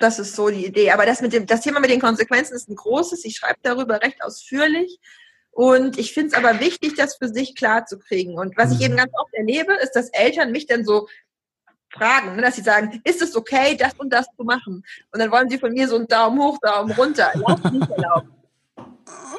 [0.00, 0.90] Das ist so die Idee.
[0.90, 3.24] Aber das mit dem, das Thema mit den Konsequenzen ist ein großes.
[3.24, 4.98] Ich schreibe darüber recht ausführlich.
[5.52, 8.38] Und ich finde es aber wichtig, das für sich klar zu kriegen.
[8.38, 8.98] Und was ich eben mhm.
[8.98, 11.08] ganz oft erlebe, ist, dass Eltern mich dann so
[11.92, 14.82] fragen, ne, dass sie sagen, ist es okay, das und das zu machen?
[15.12, 17.32] Und dann wollen sie von mir so einen Daumen hoch, Daumen runter.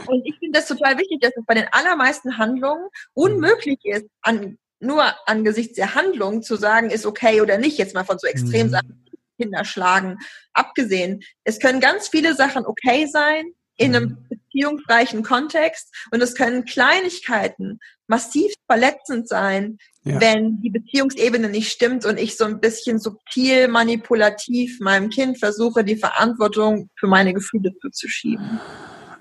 [0.05, 4.57] Und ich finde das total wichtig, dass es bei den allermeisten Handlungen unmöglich ist, an,
[4.80, 8.88] nur angesichts der Handlung zu sagen, ist okay oder nicht, jetzt mal von so Extremsachen,
[8.88, 9.41] mhm.
[9.41, 10.20] Kinder schlagen,
[10.53, 11.24] abgesehen.
[11.43, 13.45] Es können ganz viele Sachen okay sein
[13.78, 14.39] in einem mhm.
[14.53, 20.19] Beziehungsreichen Kontext und es können Kleinigkeiten massiv verletzend sein, ja.
[20.21, 25.83] wenn die Beziehungsebene nicht stimmt und ich so ein bisschen subtil manipulativ meinem Kind versuche,
[25.83, 28.59] die Verantwortung für meine Gefühle zuzuschieben.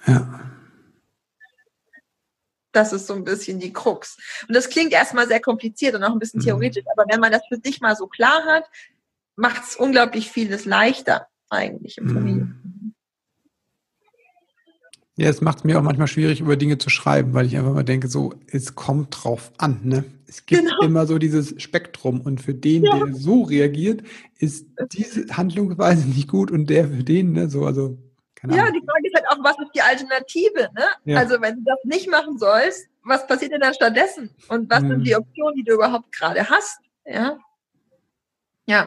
[0.07, 0.41] Ja.
[2.73, 4.17] Das ist so ein bisschen die Krux.
[4.49, 6.45] Und das klingt erstmal sehr kompliziert und auch ein bisschen mhm.
[6.45, 8.65] theoretisch, aber wenn man das für sich mal so klar hat,
[9.37, 12.15] macht es unglaublich vieles leichter eigentlich im mhm.
[12.15, 12.62] Familien.
[15.17, 17.75] Ja, es macht es mir auch manchmal schwierig, über Dinge zu schreiben, weil ich einfach
[17.75, 20.05] mal denke, so, es kommt drauf an, ne?
[20.27, 20.81] Es gibt genau.
[20.81, 22.97] immer so dieses Spektrum und für den, ja.
[22.97, 24.03] der so reagiert,
[24.39, 27.99] ist diese Handlungsweise nicht gut und der für den, ne, so, also
[28.35, 30.71] keine ja, die Frage ist halt auch, was ist die Alternative?
[30.75, 30.85] Ne?
[31.05, 31.19] Ja.
[31.19, 34.31] Also wenn du das nicht machen sollst, was passiert denn dann stattdessen?
[34.49, 34.89] Und was hm.
[34.89, 36.81] sind die Optionen, die du überhaupt gerade hast?
[37.05, 37.39] Ja.
[38.67, 38.87] Ja.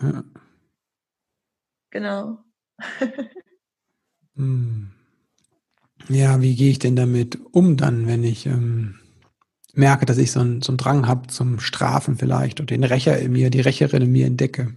[0.00, 0.22] ja.
[1.90, 2.38] Genau.
[4.36, 4.92] hm.
[6.08, 8.98] Ja, wie gehe ich denn damit um dann, wenn ich ähm,
[9.74, 13.18] merke, dass ich so einen, so einen Drang habe zum Strafen vielleicht und den Rächer
[13.18, 14.74] in mir, die Rächerin in mir entdecke?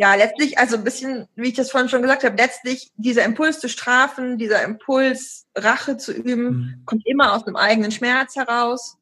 [0.00, 3.60] ja, letztlich, also ein bisschen, wie ich das vorhin schon gesagt habe, letztlich dieser Impuls
[3.60, 6.82] zu strafen, dieser Impuls, Rache zu üben, mhm.
[6.86, 8.96] kommt immer aus einem eigenen Schmerz heraus.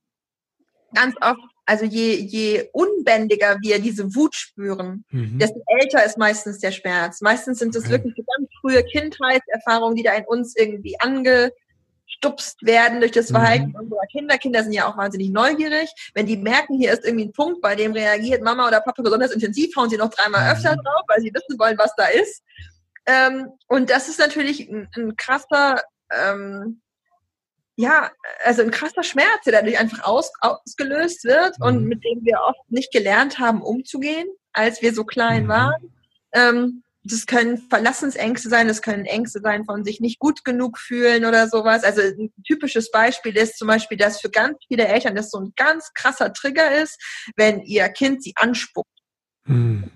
[0.92, 5.38] Ganz oft, also je, je unbändiger wir diese Wut spüren, mhm.
[5.38, 7.20] desto älter ist meistens der Schmerz.
[7.20, 7.92] Meistens sind es okay.
[7.92, 11.52] wirklich ganz frühe Kindheitserfahrungen, die da in uns irgendwie ange,
[12.18, 13.76] angestupst werden durch das Verhalten mhm.
[13.76, 14.38] unserer Kinder.
[14.38, 15.90] Kinder sind ja auch wahnsinnig neugierig.
[16.14, 19.32] Wenn die merken, hier ist irgendwie ein Punkt, bei dem reagiert Mama oder Papa besonders
[19.32, 20.52] intensiv, hauen sie noch dreimal mhm.
[20.52, 22.42] öfter drauf, weil sie wissen wollen, was da ist.
[23.06, 26.80] Ähm, und das ist natürlich ein, ein krasser, ähm,
[27.76, 28.10] ja,
[28.44, 31.66] also ein krasser Schmerz, der dadurch einfach aus, ausgelöst wird mhm.
[31.66, 35.48] und mit dem wir oft nicht gelernt haben, umzugehen, als wir so klein mhm.
[35.48, 35.92] waren.
[36.32, 41.24] Ähm, das können Verlassensängste sein, das können Ängste sein von sich nicht gut genug fühlen
[41.24, 41.84] oder sowas.
[41.84, 45.52] Also ein typisches Beispiel ist zum Beispiel, dass für ganz viele Eltern das so ein
[45.56, 47.00] ganz krasser Trigger ist,
[47.36, 48.90] wenn ihr Kind sie anspuckt.
[49.44, 49.90] Mhm.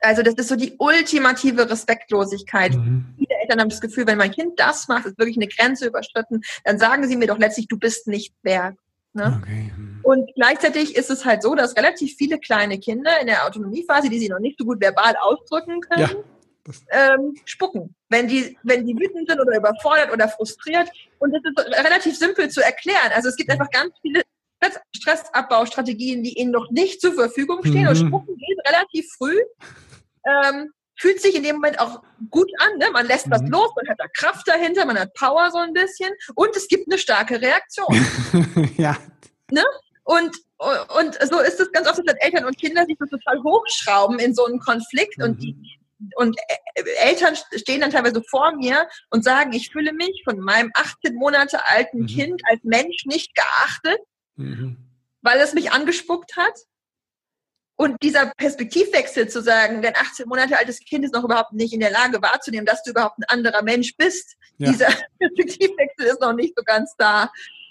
[0.00, 2.74] Also das ist so die ultimative Respektlosigkeit.
[2.74, 3.14] Mhm.
[3.16, 6.42] Viele Eltern haben das Gefühl, wenn mein Kind das macht, ist wirklich eine Grenze überschritten,
[6.64, 8.76] dann sagen sie mir doch letztlich, du bist nicht wert.
[9.14, 9.40] Ne?
[9.42, 9.70] Okay.
[9.74, 10.00] Hm.
[10.02, 14.18] Und gleichzeitig ist es halt so, dass relativ viele kleine Kinder in der Autonomiephase, die
[14.18, 16.10] sie noch nicht so gut verbal ausdrücken können, ja
[16.90, 20.88] ähm, spucken, wenn die, wenn die wütend sind oder überfordert oder frustriert.
[21.18, 23.10] Und das ist relativ simpel zu erklären.
[23.14, 24.22] Also es gibt einfach ganz viele
[24.94, 27.82] Stressabbaustrategien, die ihnen noch nicht zur Verfügung stehen.
[27.82, 27.88] Mhm.
[27.88, 29.38] Und Spucken geht relativ früh.
[30.24, 32.78] Ähm, fühlt sich in dem Moment auch gut an.
[32.78, 32.86] Ne?
[32.92, 33.32] Man lässt mhm.
[33.32, 36.10] was los, man hat da Kraft dahinter, man hat Power so ein bisschen.
[36.34, 38.06] Und es gibt eine starke Reaktion.
[38.76, 38.96] ja.
[39.50, 39.64] Ne?
[40.04, 44.18] Und, und so ist es ganz oft, dass Eltern und Kinder sich so total hochschrauben
[44.18, 45.24] in so einen Konflikt mhm.
[45.24, 45.56] und die
[46.16, 46.36] und
[46.74, 51.14] äh, Eltern stehen dann teilweise vor mir und sagen, ich fühle mich von meinem 18
[51.14, 52.06] Monate alten mhm.
[52.06, 54.00] Kind als Mensch nicht geachtet,
[54.36, 54.76] mhm.
[55.20, 56.54] weil es mich angespuckt hat.
[57.76, 61.80] Und dieser Perspektivwechsel zu sagen, dein 18 Monate altes Kind ist noch überhaupt nicht in
[61.80, 64.36] der Lage wahrzunehmen, dass du überhaupt ein anderer Mensch bist.
[64.58, 64.70] Ja.
[64.70, 64.86] Dieser
[65.18, 67.30] Perspektivwechsel ist noch nicht so ganz da.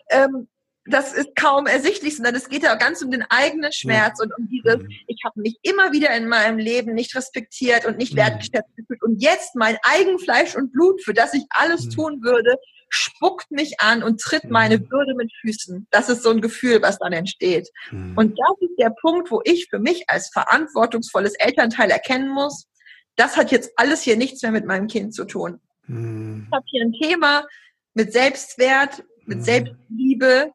[0.09, 0.49] Ähm,
[0.86, 4.25] das ist kaum ersichtlich, sondern es geht ja ganz um den eigenen Schmerz ja.
[4.25, 4.89] und um dieses, mhm.
[5.07, 8.17] ich habe mich immer wieder in meinem Leben nicht respektiert und nicht mhm.
[8.17, 11.89] wertgeschätzt gefühlt und jetzt mein eigen Fleisch und Blut, für das ich alles mhm.
[11.91, 12.57] tun würde,
[12.89, 15.88] spuckt mich an und tritt meine Würde mit Füßen.
[15.91, 17.69] Das ist so ein Gefühl, was dann entsteht.
[17.91, 22.67] Und das ist der Punkt, wo ich für mich als verantwortungsvolles Elternteil erkennen muss,
[23.15, 25.61] das hat jetzt alles hier nichts mehr mit meinem Kind zu tun.
[25.88, 27.47] Ich habe hier ein Thema
[27.93, 30.51] mit Selbstwert, mit Selbstliebe,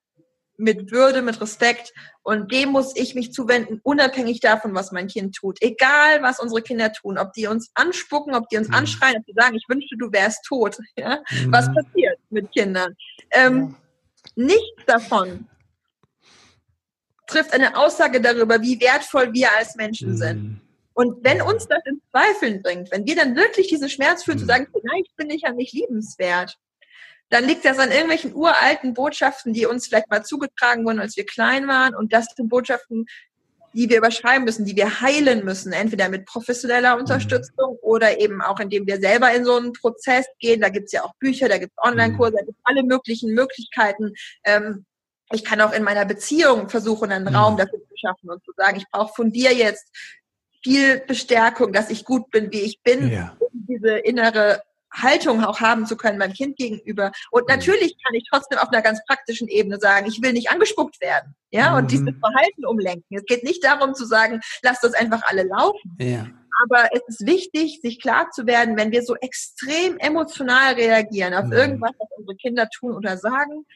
[0.59, 1.92] mit Würde, mit Respekt.
[2.22, 5.59] Und dem muss ich mich zuwenden, unabhängig davon, was mein Kind tut.
[5.61, 7.18] Egal, was unsere Kinder tun.
[7.18, 8.74] Ob die uns anspucken, ob die uns mhm.
[8.74, 10.76] anschreien, ob die sagen, ich wünschte, du wärst tot.
[10.96, 11.22] Ja?
[11.30, 11.52] Mhm.
[11.52, 12.96] Was passiert mit Kindern?
[13.30, 13.76] Ähm,
[14.36, 14.44] ja.
[14.44, 15.46] Nichts davon
[17.26, 20.16] trifft eine Aussage darüber, wie wertvoll wir als Menschen mhm.
[20.16, 20.61] sind.
[20.94, 24.44] Und wenn uns das in Zweifeln bringt, wenn wir dann wirklich diesen Schmerz fühlen, zu
[24.44, 24.48] mhm.
[24.48, 26.57] sagen, vielleicht bin ich ja nicht liebenswert,
[27.28, 31.26] dann liegt das an irgendwelchen uralten Botschaften, die uns vielleicht mal zugetragen wurden, als wir
[31.26, 31.94] klein waren.
[31.94, 33.06] Und das sind Botschaften,
[33.74, 37.00] die wir überschreiben müssen, die wir heilen müssen, entweder mit professioneller mhm.
[37.02, 40.60] Unterstützung oder eben auch, indem wir selber in so einen Prozess gehen.
[40.60, 44.12] Da gibt's ja auch Bücher, da gibt's Online-Kurse, da gibt's alle möglichen Möglichkeiten,
[44.44, 44.86] ähm,
[45.32, 47.58] ich kann auch in meiner Beziehung versuchen, einen Raum Mhm.
[47.58, 49.90] dafür zu schaffen und zu sagen, ich brauche von dir jetzt
[50.62, 53.36] viel Bestärkung, dass ich gut bin, wie ich bin, Ja.
[53.40, 54.62] um diese innere
[54.97, 57.12] Haltung auch haben zu können meinem Kind gegenüber.
[57.30, 57.55] Und Mhm.
[57.57, 61.34] natürlich kann ich trotzdem auf einer ganz praktischen Ebene sagen, ich will nicht angespuckt werden.
[61.51, 61.76] Ja, Mhm.
[61.76, 63.16] und dieses Verhalten umlenken.
[63.16, 65.97] Es geht nicht darum zu sagen, lasst das einfach alle laufen.
[65.99, 66.26] Ja.
[66.64, 71.44] Aber es ist wichtig, sich klar zu werden, wenn wir so extrem emotional reagieren auf
[71.47, 71.53] Mhm.
[71.53, 73.66] irgendwas, was unsere Kinder tun oder sagen,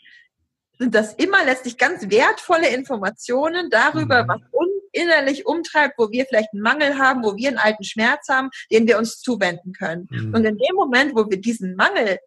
[0.80, 4.28] sind das immer letztlich ganz wertvolle Informationen darüber, Mhm.
[4.28, 8.28] was uns innerlich umtreibt, wo wir vielleicht einen Mangel haben, wo wir einen alten Schmerz
[8.28, 10.08] haben, den wir uns zuwenden können.
[10.10, 10.34] Mhm.
[10.34, 12.18] Und in dem Moment, wo wir diesen Mangel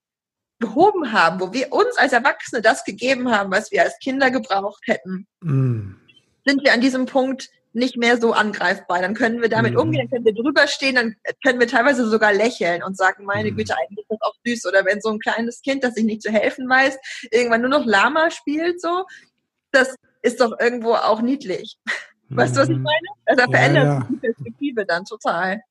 [0.60, 4.84] behoben haben, wo wir uns als Erwachsene das gegeben haben, was wir als Kinder gebraucht
[4.86, 6.00] hätten, Mhm.
[6.46, 9.02] sind wir an diesem Punkt nicht mehr so angreifbar.
[9.02, 9.80] Dann können wir damit Mhm.
[9.80, 13.52] umgehen, dann können wir drüber stehen, dann können wir teilweise sogar lächeln und sagen, meine
[13.52, 13.58] Mhm.
[13.58, 14.66] Güte, eigentlich ist das auch süß.
[14.68, 16.98] Oder wenn so ein kleines Kind, das sich nicht zu helfen weiß,
[17.32, 19.06] irgendwann nur noch Lama spielt, so,
[19.72, 21.78] das ist doch irgendwo auch niedlich.
[22.30, 22.84] Weißt du, was ich Mhm.
[22.84, 23.08] meine?
[23.26, 23.98] Also da Ja, verändert ja.
[24.00, 25.62] sich die Perspektive dann total.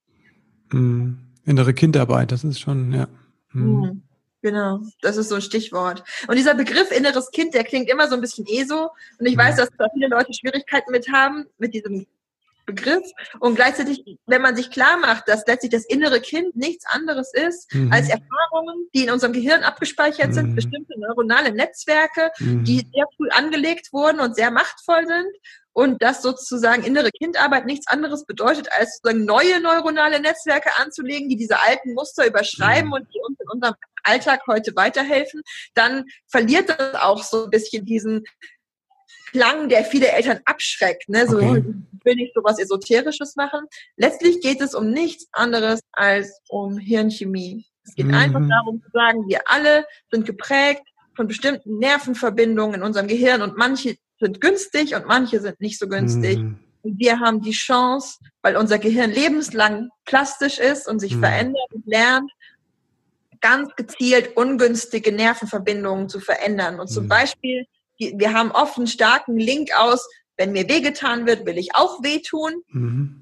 [0.71, 1.17] Mhm.
[1.45, 3.07] Innere Kindarbeit, das ist schon, ja.
[3.51, 4.01] Mhm.
[4.43, 4.47] Mhm.
[4.47, 6.03] Genau, das ist so ein Stichwort.
[6.27, 8.89] Und dieser Begriff inneres Kind, der klingt immer so ein bisschen eh so.
[9.19, 9.39] Und ich Mhm.
[9.39, 12.05] weiß, dass da viele Leute Schwierigkeiten mit haben, mit diesem
[12.65, 13.03] Begriff.
[13.39, 17.73] Und gleichzeitig, wenn man sich klar macht, dass letztlich das innere Kind nichts anderes ist
[17.73, 17.91] Mhm.
[17.91, 20.55] als Erfahrungen, die in unserem Gehirn abgespeichert sind, Mhm.
[20.55, 22.63] bestimmte neuronale Netzwerke, Mhm.
[22.63, 25.35] die sehr früh angelegt wurden und sehr machtvoll sind.
[25.75, 31.35] Und dass sozusagen innere Kindarbeit nichts anderes bedeutet, als sozusagen neue neuronale Netzwerke anzulegen, die
[31.35, 32.93] diese alten Muster überschreiben Mhm.
[32.93, 33.73] und die uns in unserem
[34.03, 35.41] Alltag heute weiterhelfen,
[35.73, 38.23] dann verliert das auch so ein bisschen diesen
[39.31, 41.09] Klang, der viele Eltern abschreckt.
[41.09, 41.27] Ne?
[41.27, 41.63] So, Okay.
[41.65, 43.61] ich will nicht so was Esoterisches machen.
[43.97, 47.65] Letztlich geht es um nichts anderes als um Hirnchemie.
[47.85, 48.13] Es geht Mhm.
[48.13, 50.83] einfach darum zu sagen, wir alle sind geprägt
[51.15, 55.87] von bestimmten Nervenverbindungen in unserem Gehirn und manche sind günstig und manche sind nicht so
[55.87, 56.37] günstig.
[56.39, 56.59] Mhm.
[56.83, 61.19] Und wir haben die Chance, weil unser Gehirn lebenslang plastisch ist und sich Mhm.
[61.19, 62.31] verändert und lernt,
[63.43, 66.79] ganz gezielt ungünstige Nervenverbindungen zu verändern.
[66.79, 67.09] Und zum Mhm.
[67.09, 67.65] Beispiel,
[67.99, 72.53] wir haben oft einen starken Link aus, wenn mir wehgetan wird, will ich auch wehtun.
[72.69, 73.21] Mhm.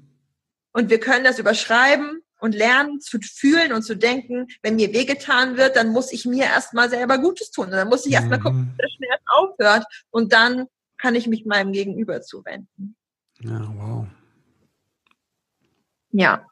[0.72, 5.56] Und wir können das überschreiben und lernen zu fühlen und zu denken, wenn mir wehgetan
[5.56, 7.66] wird, dann muss ich mir erstmal selber Gutes tun.
[7.66, 8.68] Und dann muss ich erstmal gucken, Mhm.
[8.68, 9.84] dass der Schmerz aufhört.
[10.10, 10.66] Und dann
[10.98, 12.96] kann ich mich meinem Gegenüber zuwenden.
[13.40, 14.06] Ja, wow.
[16.12, 16.46] Ja.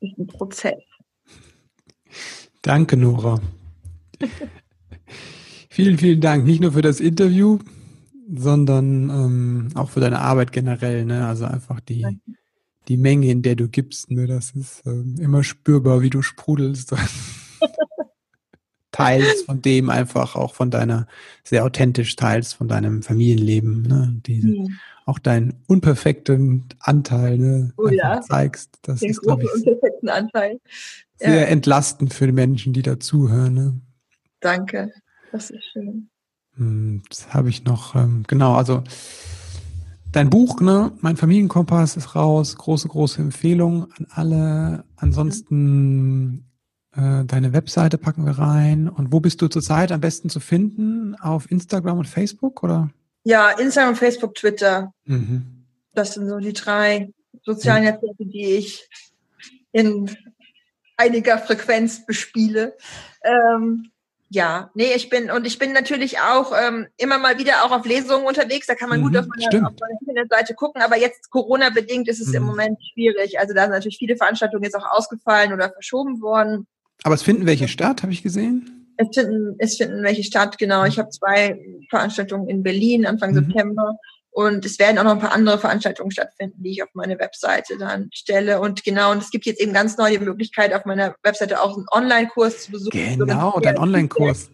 [0.00, 0.82] Ist ein Prozess.
[2.62, 3.40] Danke, Nora.
[5.70, 6.44] vielen, vielen Dank.
[6.44, 7.58] Nicht nur für das Interview,
[8.32, 11.04] sondern ähm, auch für deine Arbeit generell.
[11.04, 11.26] Ne?
[11.26, 12.20] Also einfach die, Danke.
[12.88, 14.10] die Menge, in der du gibst.
[14.10, 14.26] Ne?
[14.26, 16.94] Das ist ähm, immer spürbar, wie du sprudelst.
[19.04, 21.06] teils von dem einfach auch von deiner,
[21.44, 23.82] sehr authentisch teils von deinem Familienleben.
[23.82, 24.20] Ne?
[24.26, 24.78] Diese, Hm.
[25.06, 27.72] Auch deinen unperfekten Anteil ne?
[27.76, 28.20] Oh ja.
[28.20, 28.78] zeigst.
[28.82, 30.60] Das Den ist, großen ich, unperfekten Anteil.
[31.16, 31.46] sehr Ja.
[31.46, 33.54] entlastend für die Menschen, die dazuhören.
[33.54, 33.80] Ne?
[34.40, 34.92] Danke.
[35.32, 36.08] Das ist schön.
[36.56, 38.82] Hm, Das habe ich noch, ähm, genau, also
[40.12, 44.84] dein Buch, ne, mein Familienkompass ist raus, große, große Empfehlung an alle.
[44.96, 46.44] Ansonsten
[46.96, 48.88] äh, deine Webseite packen wir rein.
[48.88, 51.14] Und wo bist du zurzeit am besten zu finden?
[51.16, 52.90] Auf Instagram und Facebook oder?
[53.24, 54.92] Ja, Instagram, Facebook, Twitter.
[55.04, 55.66] Mhm.
[55.94, 57.10] Das sind so die drei
[57.42, 58.88] sozialen Netzwerke, die ich
[59.72, 60.10] in
[60.96, 62.76] einiger Frequenz bespiele.
[63.22, 63.90] Ähm,
[64.32, 67.84] ja, nee, ich bin und ich bin natürlich auch ähm, immer mal wieder auch auf
[67.84, 68.68] Lesungen unterwegs.
[68.68, 70.82] Da kann man gut Mhm, auf meiner, auf meiner Internetseite gucken.
[70.82, 72.48] Aber jetzt Corona-bedingt ist es im Mhm.
[72.48, 73.40] Moment schwierig.
[73.40, 76.68] Also da sind natürlich viele Veranstaltungen jetzt auch ausgefallen oder verschoben worden.
[77.02, 78.86] Aber es finden welche statt, habe ich gesehen?
[78.96, 80.84] Es finden, es finden welche statt, genau.
[80.84, 83.46] Ich habe zwei Veranstaltungen in Berlin Anfang Mhm.
[83.46, 83.98] September
[84.32, 87.78] und es werden auch noch ein paar andere Veranstaltungen stattfinden, die ich auf meine Webseite
[87.78, 88.60] dann stelle.
[88.60, 91.76] Und genau, und es gibt jetzt eben ganz neu die Möglichkeit, auf meiner Webseite auch
[91.76, 93.18] einen Online-Kurs zu besuchen.
[93.18, 94.50] Genau, dein Online-Kurs.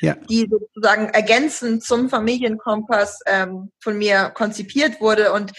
[0.00, 0.16] Ja.
[0.28, 5.52] Die sozusagen ergänzend zum Familienkompass ähm, von mir konzipiert wurde und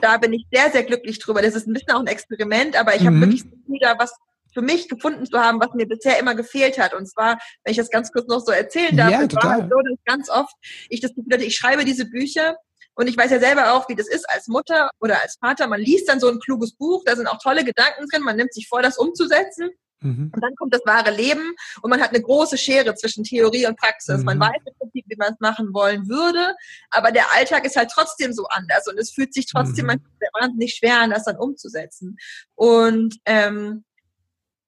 [0.00, 1.42] da bin ich sehr, sehr glücklich drüber.
[1.42, 3.20] Das ist ein bisschen auch ein Experiment, aber ich habe Mhm.
[3.20, 4.14] wirklich das Gefühl, da was
[4.52, 6.94] für mich gefunden zu haben, was mir bisher immer gefehlt hat.
[6.94, 9.60] Und zwar, wenn ich das ganz kurz noch so erzählen darf, Ja, es war total.
[9.70, 10.54] so, dass ganz oft
[10.88, 12.56] ich das Gefühl hatte, ich schreibe diese Bücher
[12.94, 15.66] und ich weiß ja selber auch, wie das ist als Mutter oder als Vater.
[15.66, 18.52] Man liest dann so ein kluges Buch, da sind auch tolle Gedanken drin, man nimmt
[18.52, 19.70] sich vor, das umzusetzen.
[20.04, 20.32] Mhm.
[20.34, 23.78] Und dann kommt das wahre Leben und man hat eine große Schere zwischen Theorie und
[23.78, 24.18] Praxis.
[24.18, 24.24] Mhm.
[24.24, 26.54] Man weiß im Prinzip, wie man es machen wollen würde,
[26.90, 30.00] aber der Alltag ist halt trotzdem so anders und es fühlt sich trotzdem Mhm.
[30.20, 32.16] manchmal wahnsinnig schwer an, das dann umzusetzen.
[32.56, 33.84] Und ähm,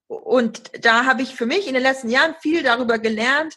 [0.08, 3.56] und da habe ich für mich in den letzten Jahren viel darüber gelernt,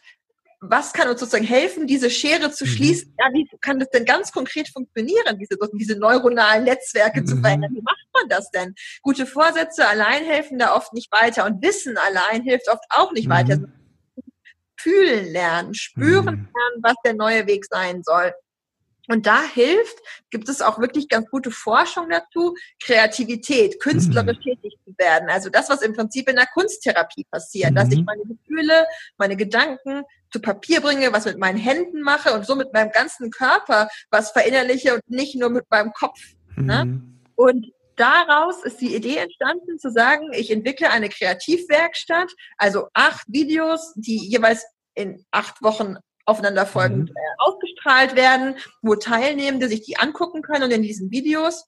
[0.59, 2.69] was kann uns sozusagen helfen, diese Schere zu Mhm.
[2.69, 3.15] schließen?
[3.19, 7.41] Ja, wie kann das denn ganz konkret funktionieren, diese, diese neuronalen Netzwerke zu Mhm.
[7.41, 7.75] verändern?
[7.75, 8.73] Wie macht man das denn?
[9.03, 13.29] Gute Vorsätze allein helfen da oft nicht weiter und Wissen allein hilft oft auch nicht
[13.29, 13.57] weiter.
[13.57, 13.71] Mhm.
[14.79, 18.33] Fühlen lernen, spüren lernen, was der neue Weg sein soll.
[19.07, 19.97] Und da hilft,
[20.29, 24.41] gibt es auch wirklich ganz gute Forschung dazu, Kreativität, künstlerisch Mhm.
[24.51, 25.29] tätig zu werden.
[25.29, 28.05] Also das, was im Prinzip in der Kunsttherapie passiert, dass ich Mhm.
[28.05, 28.85] meine Gefühle,
[29.17, 33.31] meine Gedanken zu Papier bringe, was mit meinen Händen mache und so mit meinem ganzen
[33.31, 36.19] Körper was verinnerliche und nicht nur mit meinem Kopf.
[36.55, 36.85] Ne?
[36.85, 37.21] Mhm.
[37.35, 43.93] Und daraus ist die Idee entstanden, zu sagen, ich entwickle eine Kreativwerkstatt, also acht Videos,
[43.95, 45.95] die jeweils in acht Wochen
[46.27, 47.15] aufeinanderfolgend Mhm.
[47.15, 50.63] äh, ausgestrahlt werden, wo Teilnehmende sich die angucken können.
[50.65, 51.65] Und in diesen Videos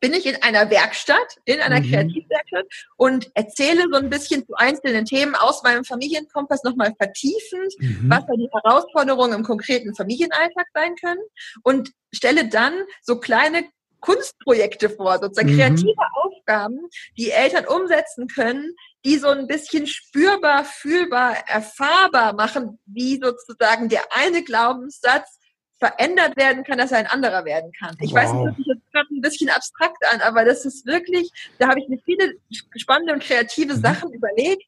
[0.00, 1.90] bin ich in einer Werkstatt, in einer Mhm.
[1.90, 2.66] Kreativwerkstatt
[2.96, 8.10] und erzähle so ein bisschen zu einzelnen Themen aus meinem Familienkompass nochmal vertiefend, Mhm.
[8.10, 11.20] was da die Herausforderungen im konkreten Familienalltag sein können
[11.62, 13.64] und stelle dann so kleine
[14.00, 15.56] Kunstprojekte vor, sozusagen Mhm.
[15.58, 16.80] kreative Aufgaben,
[17.18, 24.02] die Eltern umsetzen können, die so ein bisschen spürbar, fühlbar, erfahrbar machen, wie sozusagen der
[24.12, 25.38] eine Glaubenssatz
[25.78, 27.96] verändert werden kann, dass er ein anderer werden kann.
[28.00, 28.36] Ich weiß, Wow.
[28.36, 31.80] das hört sich jetzt gerade ein bisschen abstrakt an, aber das ist wirklich, da habe
[31.80, 32.34] ich mir viele
[32.76, 33.80] spannende und kreative Mhm.
[33.80, 34.64] Sachen überlegt,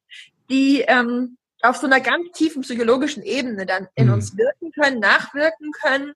[0.49, 4.15] die ähm, auf so einer ganz tiefen psychologischen Ebene dann in Mhm.
[4.15, 6.15] uns wirken können, nachwirken können.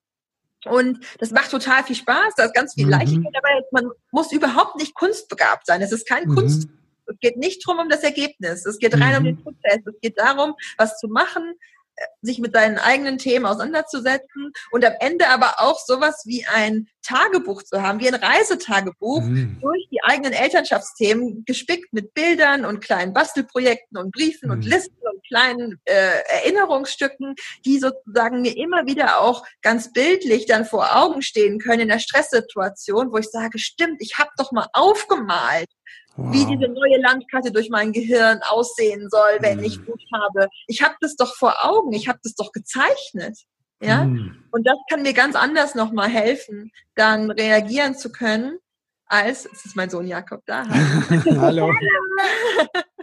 [0.65, 2.91] Und das macht total viel Spaß, da ist ganz viel Mhm.
[2.91, 3.61] Leichtigkeit dabei.
[3.71, 5.83] Man muss überhaupt nicht kunstbegabt sein.
[5.83, 6.67] Es ist kein Kunst.
[7.07, 7.13] Mhm.
[7.13, 8.65] Es geht nicht drum um das Ergebnis.
[8.65, 9.25] Es geht rein um Mhm.
[9.25, 9.79] den Prozess.
[9.85, 11.53] Es geht darum, was zu machen,
[11.95, 16.87] äh, sich mit seinen eigenen Themen auseinanderzusetzen und am Ende aber auch sowas wie ein
[17.01, 19.57] Tagebuch zu haben, wie ein Reisetagebuch, Mhm.
[19.61, 24.71] durch die eigenen Elternschaftsthemen gespickt mit Bildern und kleinen Bastelprojekten und Briefen und Mhm.
[24.71, 27.33] Listen und kleinen äh, Erinnerungsstücken,
[27.65, 31.99] die sozusagen mir immer wieder auch ganz bildlich dann vor Augen stehen können in der
[31.99, 35.69] Stresssituation, wo ich sage, stimmt, ich habe doch mal aufgemalt,
[36.17, 36.49] wie Wow.
[36.49, 39.63] diese neue Landkarte durch mein Gehirn aussehen soll, wenn Mhm.
[39.63, 40.47] ich Wut habe.
[40.67, 43.37] Ich habe das doch vor Augen, ich habe das doch gezeichnet.
[43.81, 44.05] Ja?
[44.05, 44.43] Mhm.
[44.51, 48.57] Und das kann mir ganz anders nochmal helfen, dann reagieren zu können,
[49.05, 51.71] als, es ist mein Sohn Jakob da, Hallo.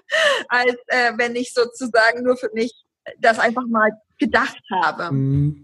[0.49, 2.73] als äh, wenn ich sozusagen nur für mich
[3.21, 5.13] das einfach mal gedacht habe.
[5.15, 5.63] Mhm.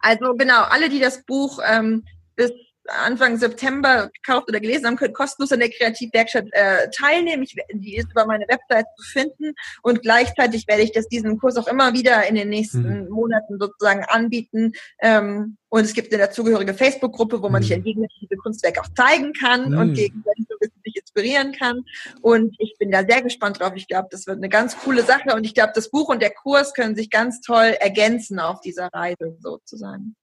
[0.00, 2.04] Also genau, alle, die das Buch ähm,
[2.36, 2.52] bis
[2.88, 7.42] Anfang September gekauft oder gelesen haben, können kostenlos an der Kreativwerkstatt äh, teilnehmen.
[7.42, 11.56] Ich, die ist über meine Website zu finden und gleichzeitig werde ich das diesen Kurs
[11.56, 13.08] auch immer wieder in den nächsten Mhm.
[13.10, 14.72] Monaten sozusagen anbieten.
[15.00, 17.66] Ähm, und es gibt eine dazugehörige Facebook-Gruppe, wo man Mhm.
[17.66, 19.78] sich gegenseitig diese Kunstwerke auch zeigen kann Mhm.
[19.78, 21.84] und gegenseitig so ein bisschen sich inspirieren kann.
[22.22, 23.72] Und ich bin da sehr gespannt drauf.
[23.76, 26.30] Ich glaube, das wird eine ganz coole Sache und ich glaube, das Buch und der
[26.30, 30.16] Kurs können sich ganz toll ergänzen auf dieser Reise sozusagen.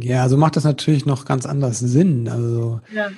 [0.00, 2.28] Ja, so macht das natürlich noch ganz anders Sinn.
[2.28, 3.10] Also Ja.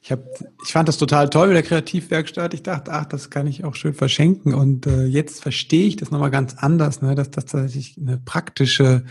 [0.00, 0.24] ich habe,
[0.64, 2.54] ich fand das total toll mit der Kreativwerkstatt.
[2.54, 4.54] Ich dachte, ach, das kann ich auch schön verschenken.
[4.54, 9.04] Und äh, jetzt verstehe ich das nochmal ganz anders, ne, dass das tatsächlich eine praktische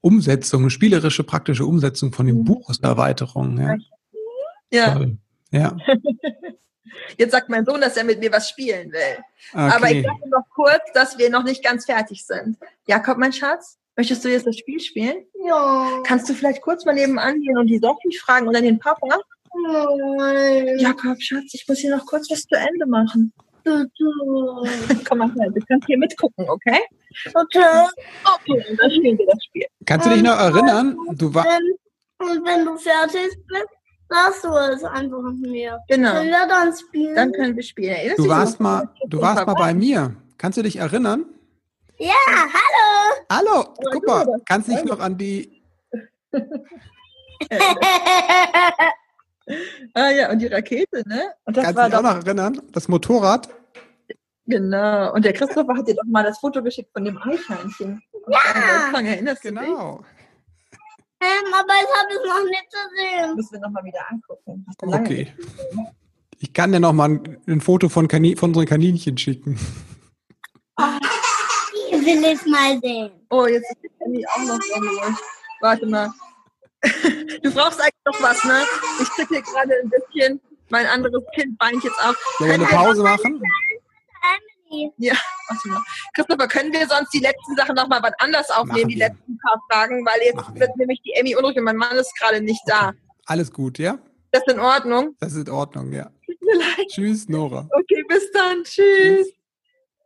[0.00, 2.44] Umsetzung, eine spielerische praktische Umsetzung von dem Mhm.
[2.44, 3.58] Buch ist eine Erweiterung.
[3.58, 3.76] Ja,
[4.70, 5.16] Ja, toll.
[5.50, 5.76] Ja,
[7.18, 9.18] jetzt sagt mein Sohn, dass er mit mir was spielen will.
[9.52, 10.02] Aber ich okay.
[10.06, 12.58] sage noch kurz, dass wir noch nicht ganz fertig sind.
[12.86, 15.16] Jakob, mein Schatz, möchtest du jetzt das Spiel spielen?
[15.44, 16.00] Ja.
[16.04, 19.18] Kannst du vielleicht kurz mal nebenan gehen und die Sophie fragen oder den Papa?
[19.66, 20.78] Nein.
[20.78, 23.32] Jakob, Schatz, ich muss hier noch kurz was zu Ende machen.
[23.64, 23.90] Bitte.
[25.08, 26.80] Komm mal her, du kannst hier mitgucken, okay?
[27.34, 27.86] Okay.
[28.24, 29.66] Okay, und dann spielen wir das Spiel.
[29.84, 30.96] Kannst du dich noch erinnern?
[31.16, 31.44] Du war,
[32.20, 33.68] und wenn du fertig bist,
[34.08, 35.78] sagst du es einfach mir.
[35.88, 36.12] Genau.
[36.12, 37.16] Können wir dann spielen?
[37.16, 38.14] Dann können wir spielen.
[38.16, 40.14] Du warst mal, du warst mal bei mir.
[40.36, 41.26] Kannst du dich erinnern?
[41.98, 43.14] Ja, hallo.
[43.30, 45.62] Hallo, Ja, guck du mal, kannst dich noch an die,
[49.94, 51.32] Ah ja, und die Rakete, ne?
[51.44, 52.60] Und das kannst dich auch noch erinnern?
[52.72, 53.48] Das Motorrad?
[54.46, 55.12] genau.
[55.14, 58.02] Und der Christopher hat dir doch mal das Foto geschickt von dem Eichhörnchen.
[58.28, 58.38] Ja.
[58.92, 59.58] Erinnerst du dich?
[59.60, 60.04] Genau.
[61.20, 63.36] ähm, aber ich habe es noch nicht gesehen.
[63.36, 64.66] Müssen wir nochmal wieder angucken.
[64.78, 65.32] Du Okay.
[65.36, 65.88] gesehen.
[66.40, 69.58] Ich kann dir noch mal ein, ein Foto von, Kani von unseren Kaninchen schicken.
[72.10, 73.10] Ich will es mal sehen.
[73.28, 75.14] Oh, jetzt ist die Emmy auch noch so los.
[75.60, 76.10] Warte mal.
[77.42, 78.62] Du brauchst eigentlich noch was, ne?
[79.02, 80.40] Ich krieg hier gerade ein bisschen
[80.70, 82.14] mein anderes Kind weint jetzt auch.
[82.38, 83.42] Sollen wir eine Pause machen?
[84.96, 85.14] Ja,
[85.48, 85.82] warte mal.
[86.14, 89.08] Christopher, können wir sonst die letzten Sachen nochmal wann anders aufnehmen, Machen die wir.
[89.08, 90.60] letzten paar Fragen, weil jetzt Machen wir.
[90.62, 92.92] wird nämlich die Emmy unruhig und mein Mann ist gerade nicht da.
[93.26, 93.98] Alles gut, ja?
[94.30, 95.14] Das ist in Ordnung?
[95.20, 96.10] Das ist in Ordnung, ja.
[96.26, 96.86] Tut mir leid.
[96.88, 97.68] Tschüss, Nora.
[97.72, 98.62] Okay, bis dann.
[98.64, 99.28] Tschüss.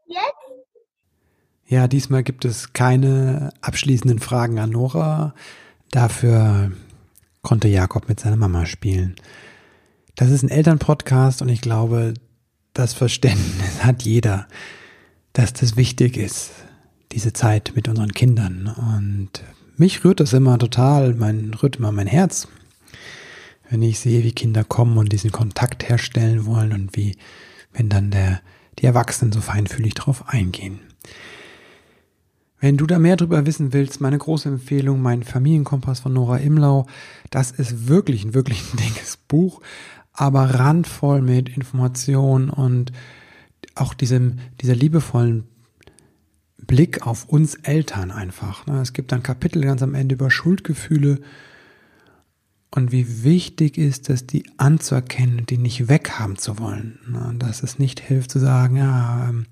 [0.06, 0.61] Jetzt?
[1.72, 5.34] Ja, diesmal gibt es keine abschließenden Fragen an Nora.
[5.90, 6.70] Dafür
[7.40, 9.16] konnte Jakob mit seiner Mama spielen.
[10.14, 12.12] Das ist ein Elternpodcast und ich glaube,
[12.74, 14.48] das Verständnis hat jeder,
[15.32, 16.50] dass das wichtig ist,
[17.10, 18.66] diese Zeit mit unseren Kindern.
[18.66, 19.42] Und
[19.78, 22.48] mich rührt das immer total, mein, rührt immer mein Herz,
[23.70, 27.16] wenn ich sehe, wie Kinder kommen und diesen Kontakt herstellen wollen und wie,
[27.72, 28.42] wenn dann der,
[28.78, 30.80] die Erwachsenen so feinfühlig drauf eingehen.
[32.62, 36.86] Wenn du da mehr drüber wissen willst, meine große Empfehlung, mein Familienkompass von Nora Imlau,
[37.30, 39.60] das ist wirklich ein wirklich ein dickes Buch,
[40.12, 42.92] aber randvoll mit Informationen und
[43.74, 45.42] auch diesem, dieser liebevollen
[46.64, 48.64] Blick auf uns Eltern einfach.
[48.68, 48.80] Ne?
[48.80, 51.20] Es gibt ein Kapitel ganz am Ende über Schuldgefühle
[52.70, 57.00] und wie wichtig ist es, die anzuerkennen die nicht weghaben zu wollen.
[57.08, 57.34] Ne?
[57.40, 59.46] Dass es nicht hilft zu sagen, ja, ähm,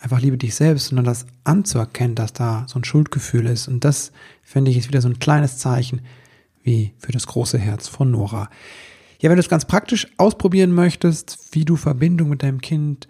[0.00, 3.68] einfach liebe dich selbst, sondern das anzuerkennen, dass da so ein Schuldgefühl ist.
[3.68, 6.00] Und das, finde ich, ist wieder so ein kleines Zeichen
[6.62, 8.50] wie für das große Herz von Nora.
[9.20, 13.08] Ja, wenn du es ganz praktisch ausprobieren möchtest, wie du Verbindung mit deinem Kind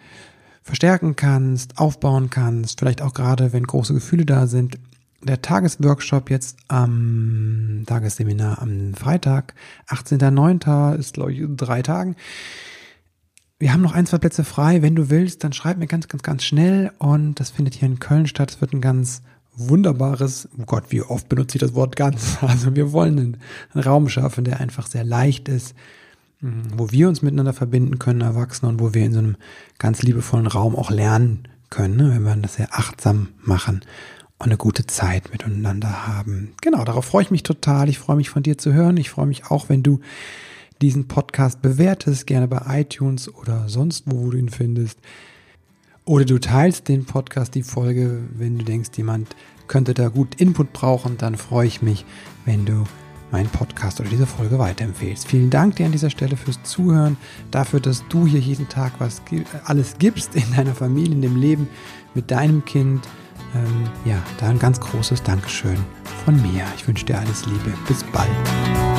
[0.62, 4.78] verstärken kannst, aufbauen kannst, vielleicht auch gerade, wenn große Gefühle da sind,
[5.22, 9.54] der Tagesworkshop jetzt am Tagesseminar am Freitag,
[9.88, 10.96] 18.09.
[10.96, 12.16] ist, glaube ich, drei Tagen
[13.60, 14.80] wir haben noch ein, zwei Plätze frei.
[14.80, 16.92] Wenn du willst, dann schreib mir ganz, ganz, ganz schnell.
[16.98, 18.50] Und das findet hier in Köln statt.
[18.50, 19.22] Es wird ein ganz
[19.54, 22.38] wunderbares, oh Gott, wie oft benutze ich das Wort ganz?
[22.40, 23.36] Also wir wollen einen,
[23.74, 25.74] einen Raum schaffen, der einfach sehr leicht ist,
[26.40, 29.36] hm, wo wir uns miteinander verbinden können, Erwachsene, und wo wir in so einem
[29.78, 33.82] ganz liebevollen Raum auch lernen können, ne, wenn wir das sehr achtsam machen
[34.38, 36.54] und eine gute Zeit miteinander haben.
[36.62, 37.90] Genau, darauf freue ich mich total.
[37.90, 38.96] Ich freue mich von dir zu hören.
[38.96, 40.00] Ich freue mich auch, wenn du
[40.82, 44.98] diesen Podcast bewertest, gerne bei iTunes oder sonst wo, wo du ihn findest.
[46.04, 49.28] Oder du teilst den Podcast, die Folge, wenn du denkst, jemand
[49.68, 52.04] könnte da gut Input brauchen, dann freue ich mich,
[52.44, 52.84] wenn du
[53.30, 55.28] meinen Podcast oder diese Folge weiterempfehlst.
[55.28, 57.16] Vielen Dank dir an dieser Stelle fürs Zuhören,
[57.50, 59.22] dafür, dass du hier jeden Tag was
[59.64, 61.68] alles gibst in deiner Familie, in dem Leben
[62.14, 63.06] mit deinem Kind.
[63.54, 65.78] Ähm, ja, da ein ganz großes Dankeschön
[66.24, 66.64] von mir.
[66.76, 67.72] Ich wünsche dir alles Liebe.
[67.86, 68.89] Bis bald.